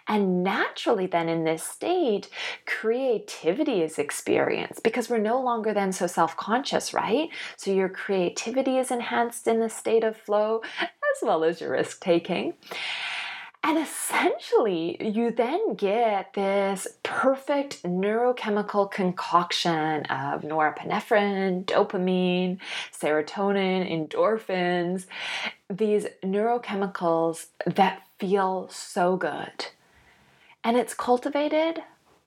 And 0.08 0.42
naturally, 0.42 1.06
then 1.06 1.28
in 1.28 1.44
this 1.44 1.62
state, 1.62 2.28
creativity 2.66 3.82
is 3.82 3.98
experienced 3.98 4.82
because 4.82 5.08
we're 5.08 5.18
no 5.18 5.40
longer 5.40 5.72
then 5.72 5.92
so 5.92 6.06
self 6.06 6.36
conscious, 6.36 6.94
right? 6.94 7.28
So 7.56 7.72
your 7.72 7.88
creativity 7.88 8.78
is 8.78 8.90
enhanced 8.90 9.46
in 9.46 9.60
the 9.60 9.70
state 9.70 10.04
of 10.04 10.16
flow 10.16 10.62
as 10.80 11.22
well 11.22 11.44
as 11.44 11.60
your 11.60 11.72
risk 11.72 12.02
taking. 12.02 12.54
And 13.66 13.78
essentially, 13.78 14.98
you 15.00 15.30
then 15.30 15.74
get 15.74 16.34
this 16.34 16.86
perfect 17.02 17.82
neurochemical 17.82 18.90
concoction 18.90 20.04
of 20.04 20.42
norepinephrine, 20.42 21.64
dopamine, 21.64 22.58
serotonin, 22.92 23.90
endorphins, 23.90 25.06
these 25.70 26.06
neurochemicals 26.22 27.46
that 27.64 28.02
feel 28.18 28.68
so 28.68 29.16
good. 29.16 29.68
And 30.62 30.76
it's 30.76 30.92
cultivated 30.92 31.82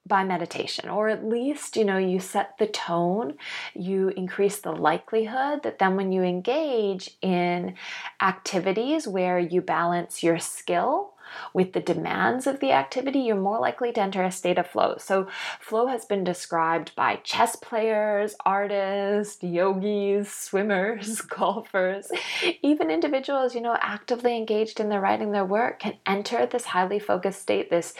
by 0.07 0.23
meditation, 0.23 0.89
or 0.89 1.07
at 1.07 1.23
least, 1.23 1.77
you 1.77 1.85
know, 1.85 1.97
you 1.97 2.19
set 2.19 2.57
the 2.57 2.65
tone, 2.65 3.35
you 3.75 4.09
increase 4.09 4.57
the 4.57 4.71
likelihood 4.71 5.61
that 5.61 5.77
then 5.77 5.97
when 5.97 6.11
you 6.11 6.23
engage 6.23 7.11
in 7.21 7.75
activities 8.23 9.07
where 9.07 9.37
you 9.37 9.61
balance 9.61 10.23
your 10.23 10.39
skill 10.39 11.13
with 11.53 11.73
the 11.73 11.79
demands 11.79 12.47
of 12.47 12.59
the 12.59 12.71
activity, 12.71 13.19
you're 13.19 13.35
more 13.35 13.59
likely 13.59 13.91
to 13.93 14.01
enter 14.01 14.23
a 14.23 14.31
state 14.31 14.57
of 14.57 14.67
flow. 14.67 14.95
So, 14.97 15.27
flow 15.59 15.87
has 15.87 16.05
been 16.05 16.23
described 16.23 16.95
by 16.95 17.17
chess 17.17 17.55
players, 17.55 18.35
artists, 18.45 19.43
yogis, 19.43 20.33
swimmers, 20.33 21.21
golfers, 21.37 22.11
even 22.61 22.89
individuals, 22.91 23.55
you 23.55 23.61
know, 23.61 23.77
actively 23.79 24.35
engaged 24.35 24.79
in 24.79 24.89
their 24.89 25.01
writing 25.01 25.31
their 25.31 25.45
work 25.45 25.79
can 25.79 25.97
enter 26.05 26.45
this 26.45 26.65
highly 26.65 26.99
focused 26.99 27.41
state, 27.41 27.69
this 27.69 27.93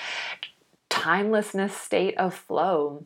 timelessness 0.89 1.75
state 1.75 2.17
of 2.17 2.33
flow. 2.33 3.05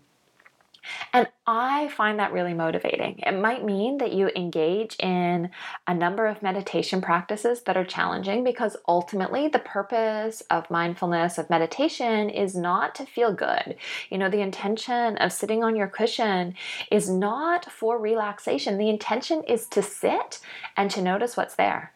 And 1.14 1.28
I 1.46 1.90
find 1.90 2.20
that 2.20 2.34
really 2.34 2.54
motivating. 2.54 3.20
It 3.20 3.34
might 3.34 3.64
mean 3.64 3.98
that 4.00 4.14
you 4.14 4.30
engage 4.36 4.96
in 4.98 5.50
a 5.88 5.94
number 5.94 6.28
of 6.28 6.42
meditation 6.42 7.02
practices 7.02 7.64
that 7.64 7.78
are 7.78 7.86
challenging 7.86 8.44
because 8.44 8.78
ultimately 8.88 9.48
the 9.48 9.60
purpose 9.60 10.42
of 10.50 10.70
mindfulness, 10.72 11.38
of 11.38 11.50
meditation, 11.50 12.30
is 12.30 12.56
not 12.56 12.96
to 12.96 13.06
feel 13.06 13.34
good. 13.34 13.76
You 14.10 14.18
know, 14.18 14.30
the 14.30 14.42
intention 14.42 15.18
of 15.18 15.32
sitting 15.32 15.64
on 15.64 15.76
your 15.76 15.88
cushion 15.88 16.56
is 16.90 17.10
not 17.10 17.72
for 17.72 18.00
relaxation, 18.00 18.78
the 18.78 18.90
intention 18.90 19.44
is 19.44 19.68
to 19.68 19.82
sit 19.82 20.40
and 20.78 20.90
to 20.92 21.02
notice 21.02 21.38
what's 21.38 21.56
there 21.56 21.94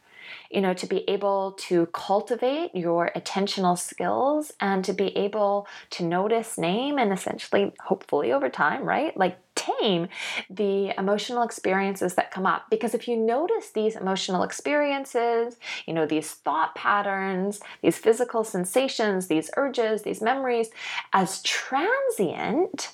you 0.56 0.62
know, 0.62 0.74
to 0.74 0.88
be 0.88 1.08
able 1.10 1.52
to 1.58 1.86
cultivate 1.88 2.74
your 2.74 3.12
attentional 3.14 3.78
skills 3.78 4.54
and 4.62 4.86
to 4.86 4.94
be 4.94 5.16
able 5.18 5.68
to 5.90 6.06
notice, 6.06 6.58
name, 6.58 6.98
and 6.98 7.12
essentially, 7.12 7.74
hopefully 7.82 8.32
over 8.32 8.48
time, 8.48 8.84
right? 8.84 9.16
Like 9.18 9.38
tame 9.56 10.08
the 10.50 10.98
emotional 10.98 11.44
experiences 11.44 12.16
that 12.16 12.32
come 12.32 12.46
up. 12.46 12.70
Because 12.70 12.94
if 12.94 13.06
you 13.06 13.18
notice 13.18 13.72
these 13.72 13.98
emotional 13.98 14.44
experiences, 14.44 15.58
you 15.86 15.94
know, 15.94 16.06
these 16.06 16.32
thought 16.32 16.74
patterns, 16.74 17.60
these 17.82 17.98
physical 17.98 18.46
sensations, 18.46 19.28
these 19.28 19.52
urges, 19.58 20.04
these 20.04 20.22
memories 20.22 20.70
as 21.12 21.42
transient, 21.44 22.94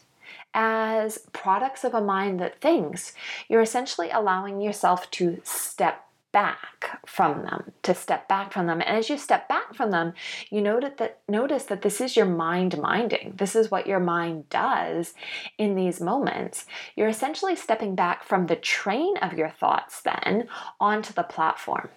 as 0.53 1.19
products 1.31 1.83
of 1.83 1.93
a 1.93 2.01
mind 2.01 2.39
that 2.39 2.59
thinks, 2.59 3.13
you're 3.47 3.61
essentially 3.61 4.09
allowing 4.09 4.59
yourself 4.61 5.09
to 5.11 5.39
step 5.43 6.07
back 6.31 6.99
from 7.05 7.43
them, 7.43 7.71
to 7.83 7.93
step 7.93 8.27
back 8.27 8.53
from 8.53 8.67
them. 8.67 8.81
And 8.81 8.97
as 8.97 9.09
you 9.09 9.17
step 9.17 9.47
back 9.47 9.73
from 9.73 9.91
them, 9.91 10.13
you 10.49 10.61
notice 10.61 10.93
that 10.97 11.19
notice 11.27 11.65
that 11.65 11.81
this 11.81 12.01
is 12.01 12.15
your 12.15 12.25
mind 12.25 12.77
minding. 12.77 13.33
This 13.37 13.55
is 13.55 13.71
what 13.71 13.87
your 13.87 13.99
mind 13.99 14.49
does 14.49 15.13
in 15.57 15.75
these 15.75 15.99
moments. 15.99 16.65
You're 16.95 17.09
essentially 17.09 17.55
stepping 17.55 17.95
back 17.95 18.23
from 18.23 18.47
the 18.47 18.55
train 18.55 19.17
of 19.17 19.33
your 19.33 19.49
thoughts 19.49 20.01
then 20.01 20.47
onto 20.79 21.13
the 21.13 21.23
platform. 21.23 21.89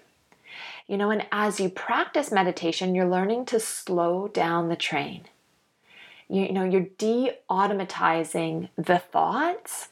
You 0.86 0.98
know, 0.98 1.10
and 1.10 1.26
as 1.32 1.60
you 1.60 1.70
practice 1.70 2.30
meditation, 2.30 2.94
you're 2.94 3.08
learning 3.08 3.46
to 3.46 3.60
slow 3.60 4.28
down 4.28 4.68
the 4.68 4.76
train. 4.76 5.22
You, 6.28 6.42
you 6.42 6.52
know, 6.52 6.64
you're 6.64 6.86
de 6.98 7.32
automatizing 7.50 8.68
the 8.76 8.98
thoughts 8.98 9.88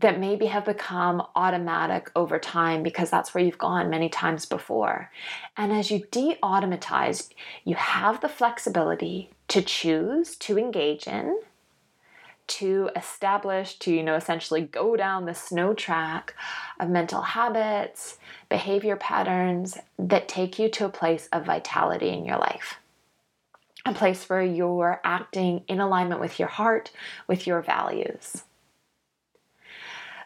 that 0.00 0.18
maybe 0.18 0.46
have 0.46 0.64
become 0.64 1.22
automatic 1.34 2.10
over 2.16 2.38
time 2.38 2.82
because 2.82 3.10
that's 3.10 3.34
where 3.34 3.44
you've 3.44 3.58
gone 3.58 3.90
many 3.90 4.08
times 4.08 4.46
before. 4.46 5.10
And 5.56 5.72
as 5.72 5.90
you 5.90 6.04
de 6.10 6.38
automatize, 6.42 7.30
you 7.64 7.74
have 7.74 8.20
the 8.20 8.28
flexibility 8.28 9.30
to 9.48 9.62
choose 9.62 10.36
to 10.36 10.58
engage 10.58 11.06
in, 11.06 11.40
to 12.46 12.90
establish, 12.96 13.78
to, 13.80 13.92
you 13.92 14.02
know, 14.02 14.14
essentially 14.14 14.62
go 14.62 14.96
down 14.96 15.26
the 15.26 15.34
snow 15.34 15.74
track 15.74 16.34
of 16.80 16.88
mental 16.88 17.22
habits, 17.22 18.18
behavior 18.48 18.96
patterns 18.96 19.78
that 19.98 20.28
take 20.28 20.58
you 20.58 20.68
to 20.70 20.86
a 20.86 20.90
place 20.90 21.28
of 21.32 21.44
vitality 21.44 22.10
in 22.10 22.24
your 22.24 22.38
life 22.38 22.76
a 23.84 23.92
place 23.92 24.28
where 24.28 24.42
you're 24.42 25.00
acting 25.02 25.64
in 25.66 25.80
alignment 25.80 26.20
with 26.20 26.38
your 26.38 26.48
heart, 26.48 26.92
with 27.26 27.46
your 27.46 27.60
values. 27.60 28.44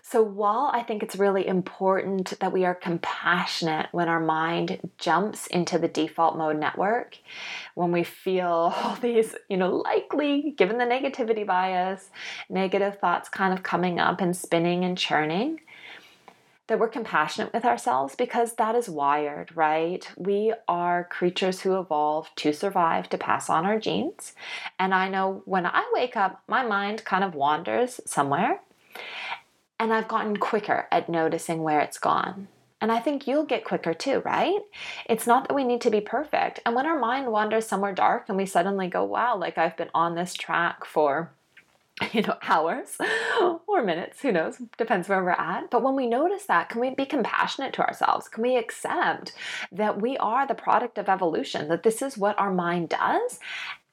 So, 0.08 0.22
while 0.22 0.70
I 0.72 0.84
think 0.84 1.02
it's 1.02 1.16
really 1.16 1.44
important 1.48 2.38
that 2.38 2.52
we 2.52 2.64
are 2.64 2.76
compassionate 2.76 3.88
when 3.90 4.08
our 4.08 4.20
mind 4.20 4.88
jumps 4.98 5.48
into 5.48 5.80
the 5.80 5.88
default 5.88 6.38
mode 6.38 6.60
network, 6.60 7.18
when 7.74 7.90
we 7.90 8.04
feel 8.04 8.72
all 8.76 8.94
these, 8.94 9.34
you 9.48 9.56
know, 9.56 9.74
likely, 9.74 10.54
given 10.56 10.78
the 10.78 10.84
negativity 10.84 11.44
bias, 11.44 12.10
negative 12.48 13.00
thoughts 13.00 13.28
kind 13.28 13.52
of 13.52 13.64
coming 13.64 13.98
up 13.98 14.20
and 14.20 14.36
spinning 14.36 14.84
and 14.84 14.96
churning, 14.96 15.58
that 16.68 16.78
we're 16.78 16.86
compassionate 16.86 17.52
with 17.52 17.64
ourselves 17.64 18.14
because 18.14 18.54
that 18.54 18.76
is 18.76 18.88
wired, 18.88 19.56
right? 19.56 20.08
We 20.16 20.54
are 20.68 21.02
creatures 21.10 21.62
who 21.62 21.80
evolve 21.80 22.30
to 22.36 22.52
survive, 22.52 23.08
to 23.08 23.18
pass 23.18 23.50
on 23.50 23.66
our 23.66 23.80
genes. 23.80 24.34
And 24.78 24.94
I 24.94 25.08
know 25.08 25.42
when 25.46 25.66
I 25.66 25.84
wake 25.92 26.16
up, 26.16 26.44
my 26.46 26.64
mind 26.64 27.04
kind 27.04 27.24
of 27.24 27.34
wanders 27.34 28.00
somewhere. 28.06 28.60
And 29.78 29.92
I've 29.92 30.08
gotten 30.08 30.36
quicker 30.36 30.86
at 30.90 31.08
noticing 31.08 31.62
where 31.62 31.80
it's 31.80 31.98
gone. 31.98 32.48
And 32.80 32.92
I 32.92 32.98
think 32.98 33.26
you'll 33.26 33.44
get 33.44 33.64
quicker 33.64 33.94
too, 33.94 34.20
right? 34.24 34.60
It's 35.08 35.26
not 35.26 35.48
that 35.48 35.54
we 35.54 35.64
need 35.64 35.80
to 35.82 35.90
be 35.90 36.00
perfect. 36.00 36.60
And 36.64 36.74
when 36.74 36.86
our 36.86 36.98
mind 36.98 37.32
wanders 37.32 37.66
somewhere 37.66 37.94
dark 37.94 38.26
and 38.28 38.36
we 38.36 38.46
suddenly 38.46 38.88
go, 38.88 39.04
wow, 39.04 39.36
like 39.36 39.56
I've 39.56 39.76
been 39.76 39.90
on 39.94 40.14
this 40.14 40.34
track 40.34 40.84
for 40.84 41.32
you 42.12 42.22
know, 42.22 42.36
hours 42.42 42.98
or 43.66 43.82
minutes, 43.82 44.20
who 44.20 44.32
knows, 44.32 44.58
depends 44.76 45.08
where 45.08 45.22
we're 45.22 45.30
at. 45.30 45.70
But 45.70 45.82
when 45.82 45.96
we 45.96 46.06
notice 46.06 46.44
that, 46.46 46.68
can 46.68 46.80
we 46.80 46.90
be 46.90 47.06
compassionate 47.06 47.72
to 47.74 47.82
ourselves? 47.82 48.28
Can 48.28 48.42
we 48.42 48.56
accept 48.56 49.32
that 49.72 50.00
we 50.00 50.16
are 50.18 50.46
the 50.46 50.54
product 50.54 50.98
of 50.98 51.08
evolution, 51.08 51.68
that 51.68 51.82
this 51.82 52.02
is 52.02 52.18
what 52.18 52.38
our 52.38 52.52
mind 52.52 52.90
does? 52.90 53.40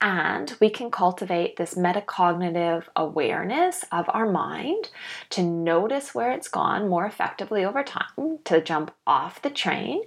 And 0.01 0.53
we 0.59 0.69
can 0.69 0.91
cultivate 0.91 1.55
this 1.55 1.75
metacognitive 1.75 2.83
awareness 2.93 3.85
of 3.89 4.09
our 4.09 4.29
mind 4.29 4.89
to 5.29 5.41
notice 5.41 6.13
where 6.13 6.33
it's 6.33 6.49
gone 6.49 6.89
more 6.89 7.05
effectively 7.05 7.63
over 7.63 7.83
time, 7.83 8.39
to 8.43 8.59
jump 8.59 8.91
off 9.07 9.41
the 9.41 9.49
train, 9.49 10.01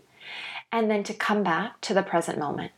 and 0.70 0.90
then 0.90 1.02
to 1.04 1.14
come 1.14 1.42
back 1.42 1.80
to 1.80 1.94
the 1.94 2.02
present 2.02 2.38
moment 2.38 2.72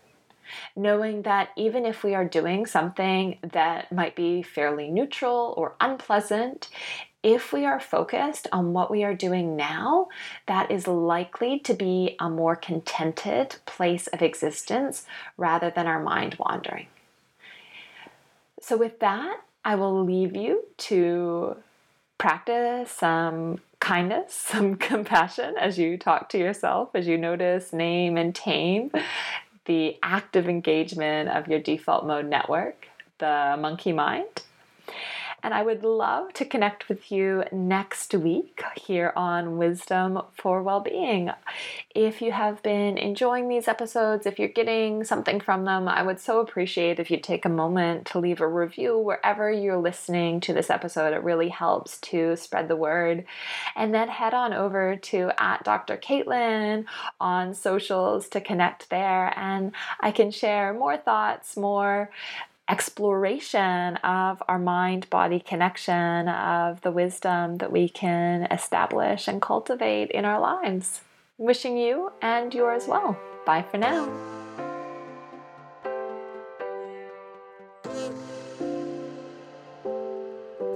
knowing 0.76 1.22
that 1.22 1.50
even 1.56 1.84
if 1.84 2.02
we 2.02 2.14
are 2.14 2.24
doing 2.24 2.66
something 2.66 3.38
that 3.42 3.92
might 3.92 4.14
be 4.14 4.42
fairly 4.42 4.90
neutral 4.90 5.54
or 5.56 5.74
unpleasant, 5.80 6.68
if 7.22 7.52
we 7.52 7.64
are 7.64 7.80
focused 7.80 8.46
on 8.52 8.72
what 8.72 8.90
we 8.90 9.02
are 9.02 9.14
doing 9.14 9.56
now, 9.56 10.08
that 10.46 10.70
is 10.70 10.86
likely 10.86 11.58
to 11.60 11.74
be 11.74 12.16
a 12.20 12.30
more 12.30 12.54
contented 12.54 13.56
place 13.66 14.06
of 14.08 14.22
existence 14.22 15.04
rather 15.36 15.70
than 15.70 15.86
our 15.86 16.00
mind 16.02 16.36
wandering. 16.38 16.86
So, 18.60 18.76
with 18.76 19.00
that, 19.00 19.40
I 19.64 19.74
will 19.74 20.04
leave 20.04 20.36
you 20.36 20.64
to 20.78 21.56
practice 22.18 22.90
some 22.90 23.60
kindness, 23.80 24.32
some 24.34 24.76
compassion 24.76 25.54
as 25.58 25.78
you 25.78 25.98
talk 25.98 26.28
to 26.30 26.38
yourself, 26.38 26.90
as 26.94 27.06
you 27.06 27.18
notice, 27.18 27.72
name, 27.72 28.16
and 28.16 28.34
tame 28.34 28.90
the 29.68 29.96
active 30.02 30.48
engagement 30.48 31.28
of 31.28 31.46
your 31.46 31.60
default 31.60 32.04
mode 32.04 32.26
network, 32.26 32.88
the 33.18 33.56
monkey 33.60 33.92
mind. 33.92 34.42
And 35.42 35.54
I 35.54 35.62
would 35.62 35.84
love 35.84 36.32
to 36.34 36.44
connect 36.44 36.88
with 36.88 37.12
you 37.12 37.44
next 37.52 38.12
week 38.12 38.62
here 38.76 39.12
on 39.14 39.56
Wisdom 39.56 40.20
for 40.34 40.62
Wellbeing. 40.62 41.30
If 41.94 42.20
you 42.20 42.32
have 42.32 42.62
been 42.62 42.98
enjoying 42.98 43.48
these 43.48 43.68
episodes, 43.68 44.26
if 44.26 44.38
you're 44.38 44.48
getting 44.48 45.04
something 45.04 45.40
from 45.40 45.64
them, 45.64 45.88
I 45.88 46.02
would 46.02 46.18
so 46.18 46.40
appreciate 46.40 46.98
if 46.98 47.10
you'd 47.10 47.22
take 47.22 47.44
a 47.44 47.50
moment 47.50 48.06
to 48.08 48.18
leave 48.18 48.40
a 48.40 48.48
review 48.48 48.98
wherever 48.98 49.50
you're 49.50 49.78
listening 49.78 50.40
to 50.40 50.52
this 50.52 50.70
episode. 50.70 51.14
It 51.14 51.22
really 51.22 51.50
helps 51.50 51.98
to 51.98 52.36
spread 52.36 52.66
the 52.66 52.76
word. 52.76 53.24
And 53.76 53.94
then 53.94 54.08
head 54.08 54.34
on 54.34 54.52
over 54.52 54.96
to 54.96 55.30
at 55.38 55.62
Dr. 55.62 55.96
Caitlin 55.96 56.84
on 57.20 57.54
socials 57.54 58.28
to 58.30 58.40
connect 58.40 58.90
there, 58.90 59.32
and 59.36 59.72
I 60.00 60.10
can 60.10 60.30
share 60.30 60.72
more 60.72 60.96
thoughts, 60.96 61.56
more 61.56 62.10
exploration 62.68 63.96
of 63.96 64.42
our 64.48 64.58
mind 64.58 65.08
body 65.10 65.40
connection, 65.40 66.28
of 66.28 66.80
the 66.82 66.90
wisdom 66.90 67.56
that 67.56 67.72
we 67.72 67.88
can 67.88 68.42
establish 68.50 69.26
and 69.26 69.40
cultivate 69.40 70.10
in 70.10 70.24
our 70.24 70.40
lives. 70.40 71.00
Wishing 71.38 71.76
you 71.76 72.12
and 72.20 72.52
yours 72.52 72.86
well. 72.86 73.18
Bye 73.46 73.62
for 73.62 73.78
now. 73.78 74.08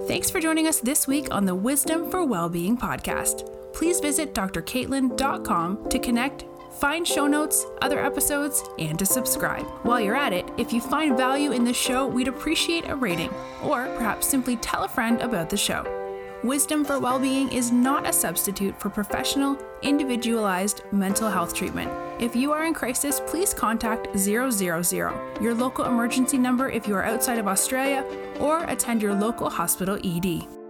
Thanks 0.07 0.29
for 0.29 0.39
joining 0.39 0.67
us 0.67 0.79
this 0.79 1.07
week 1.07 1.27
on 1.31 1.45
the 1.45 1.55
Wisdom 1.55 2.11
for 2.11 2.25
Wellbeing 2.25 2.77
podcast. 2.77 3.49
Please 3.73 3.99
visit 3.99 4.33
drcaitlin.com 4.33 5.89
to 5.89 5.99
connect 5.99 6.45
find 6.79 7.07
show 7.07 7.27
notes, 7.27 7.65
other 7.81 8.03
episodes, 8.03 8.63
and 8.79 8.97
to 8.99 9.05
subscribe. 9.05 9.65
While 9.83 10.01
you're 10.01 10.15
at 10.15 10.33
it, 10.33 10.49
if 10.57 10.73
you 10.73 10.81
find 10.81 11.15
value 11.15 11.51
in 11.51 11.63
the 11.63 11.73
show, 11.73 12.07
we'd 12.07 12.27
appreciate 12.27 12.89
a 12.89 12.95
rating, 12.95 13.29
or 13.63 13.85
perhaps 13.95 14.27
simply 14.27 14.57
tell 14.57 14.83
a 14.83 14.89
friend 14.89 15.21
about 15.21 15.49
the 15.49 15.57
show. 15.57 15.99
Wisdom 16.43 16.83
for 16.83 16.99
Wellbeing 16.99 17.49
is 17.53 17.71
not 17.71 18.05
a 18.05 18.11
substitute 18.11 18.77
for 18.77 18.89
professional, 18.89 19.57
individualized 19.81 20.81
mental 20.91 21.29
health 21.29 21.53
treatment. 21.53 21.89
If 22.21 22.35
you 22.35 22.51
are 22.51 22.65
in 22.65 22.73
crisis, 22.73 23.21
please 23.25 23.53
contact 23.53 24.07
000, 24.17 24.51
your 25.41 25.53
local 25.53 25.85
emergency 25.85 26.37
number 26.37 26.69
if 26.69 26.85
you 26.85 26.95
are 26.95 27.05
outside 27.05 27.37
of 27.37 27.47
Australia, 27.47 28.03
or 28.41 28.65
attend 28.65 29.01
your 29.01 29.13
local 29.13 29.49
hospital 29.49 29.97
ED. 30.03 30.62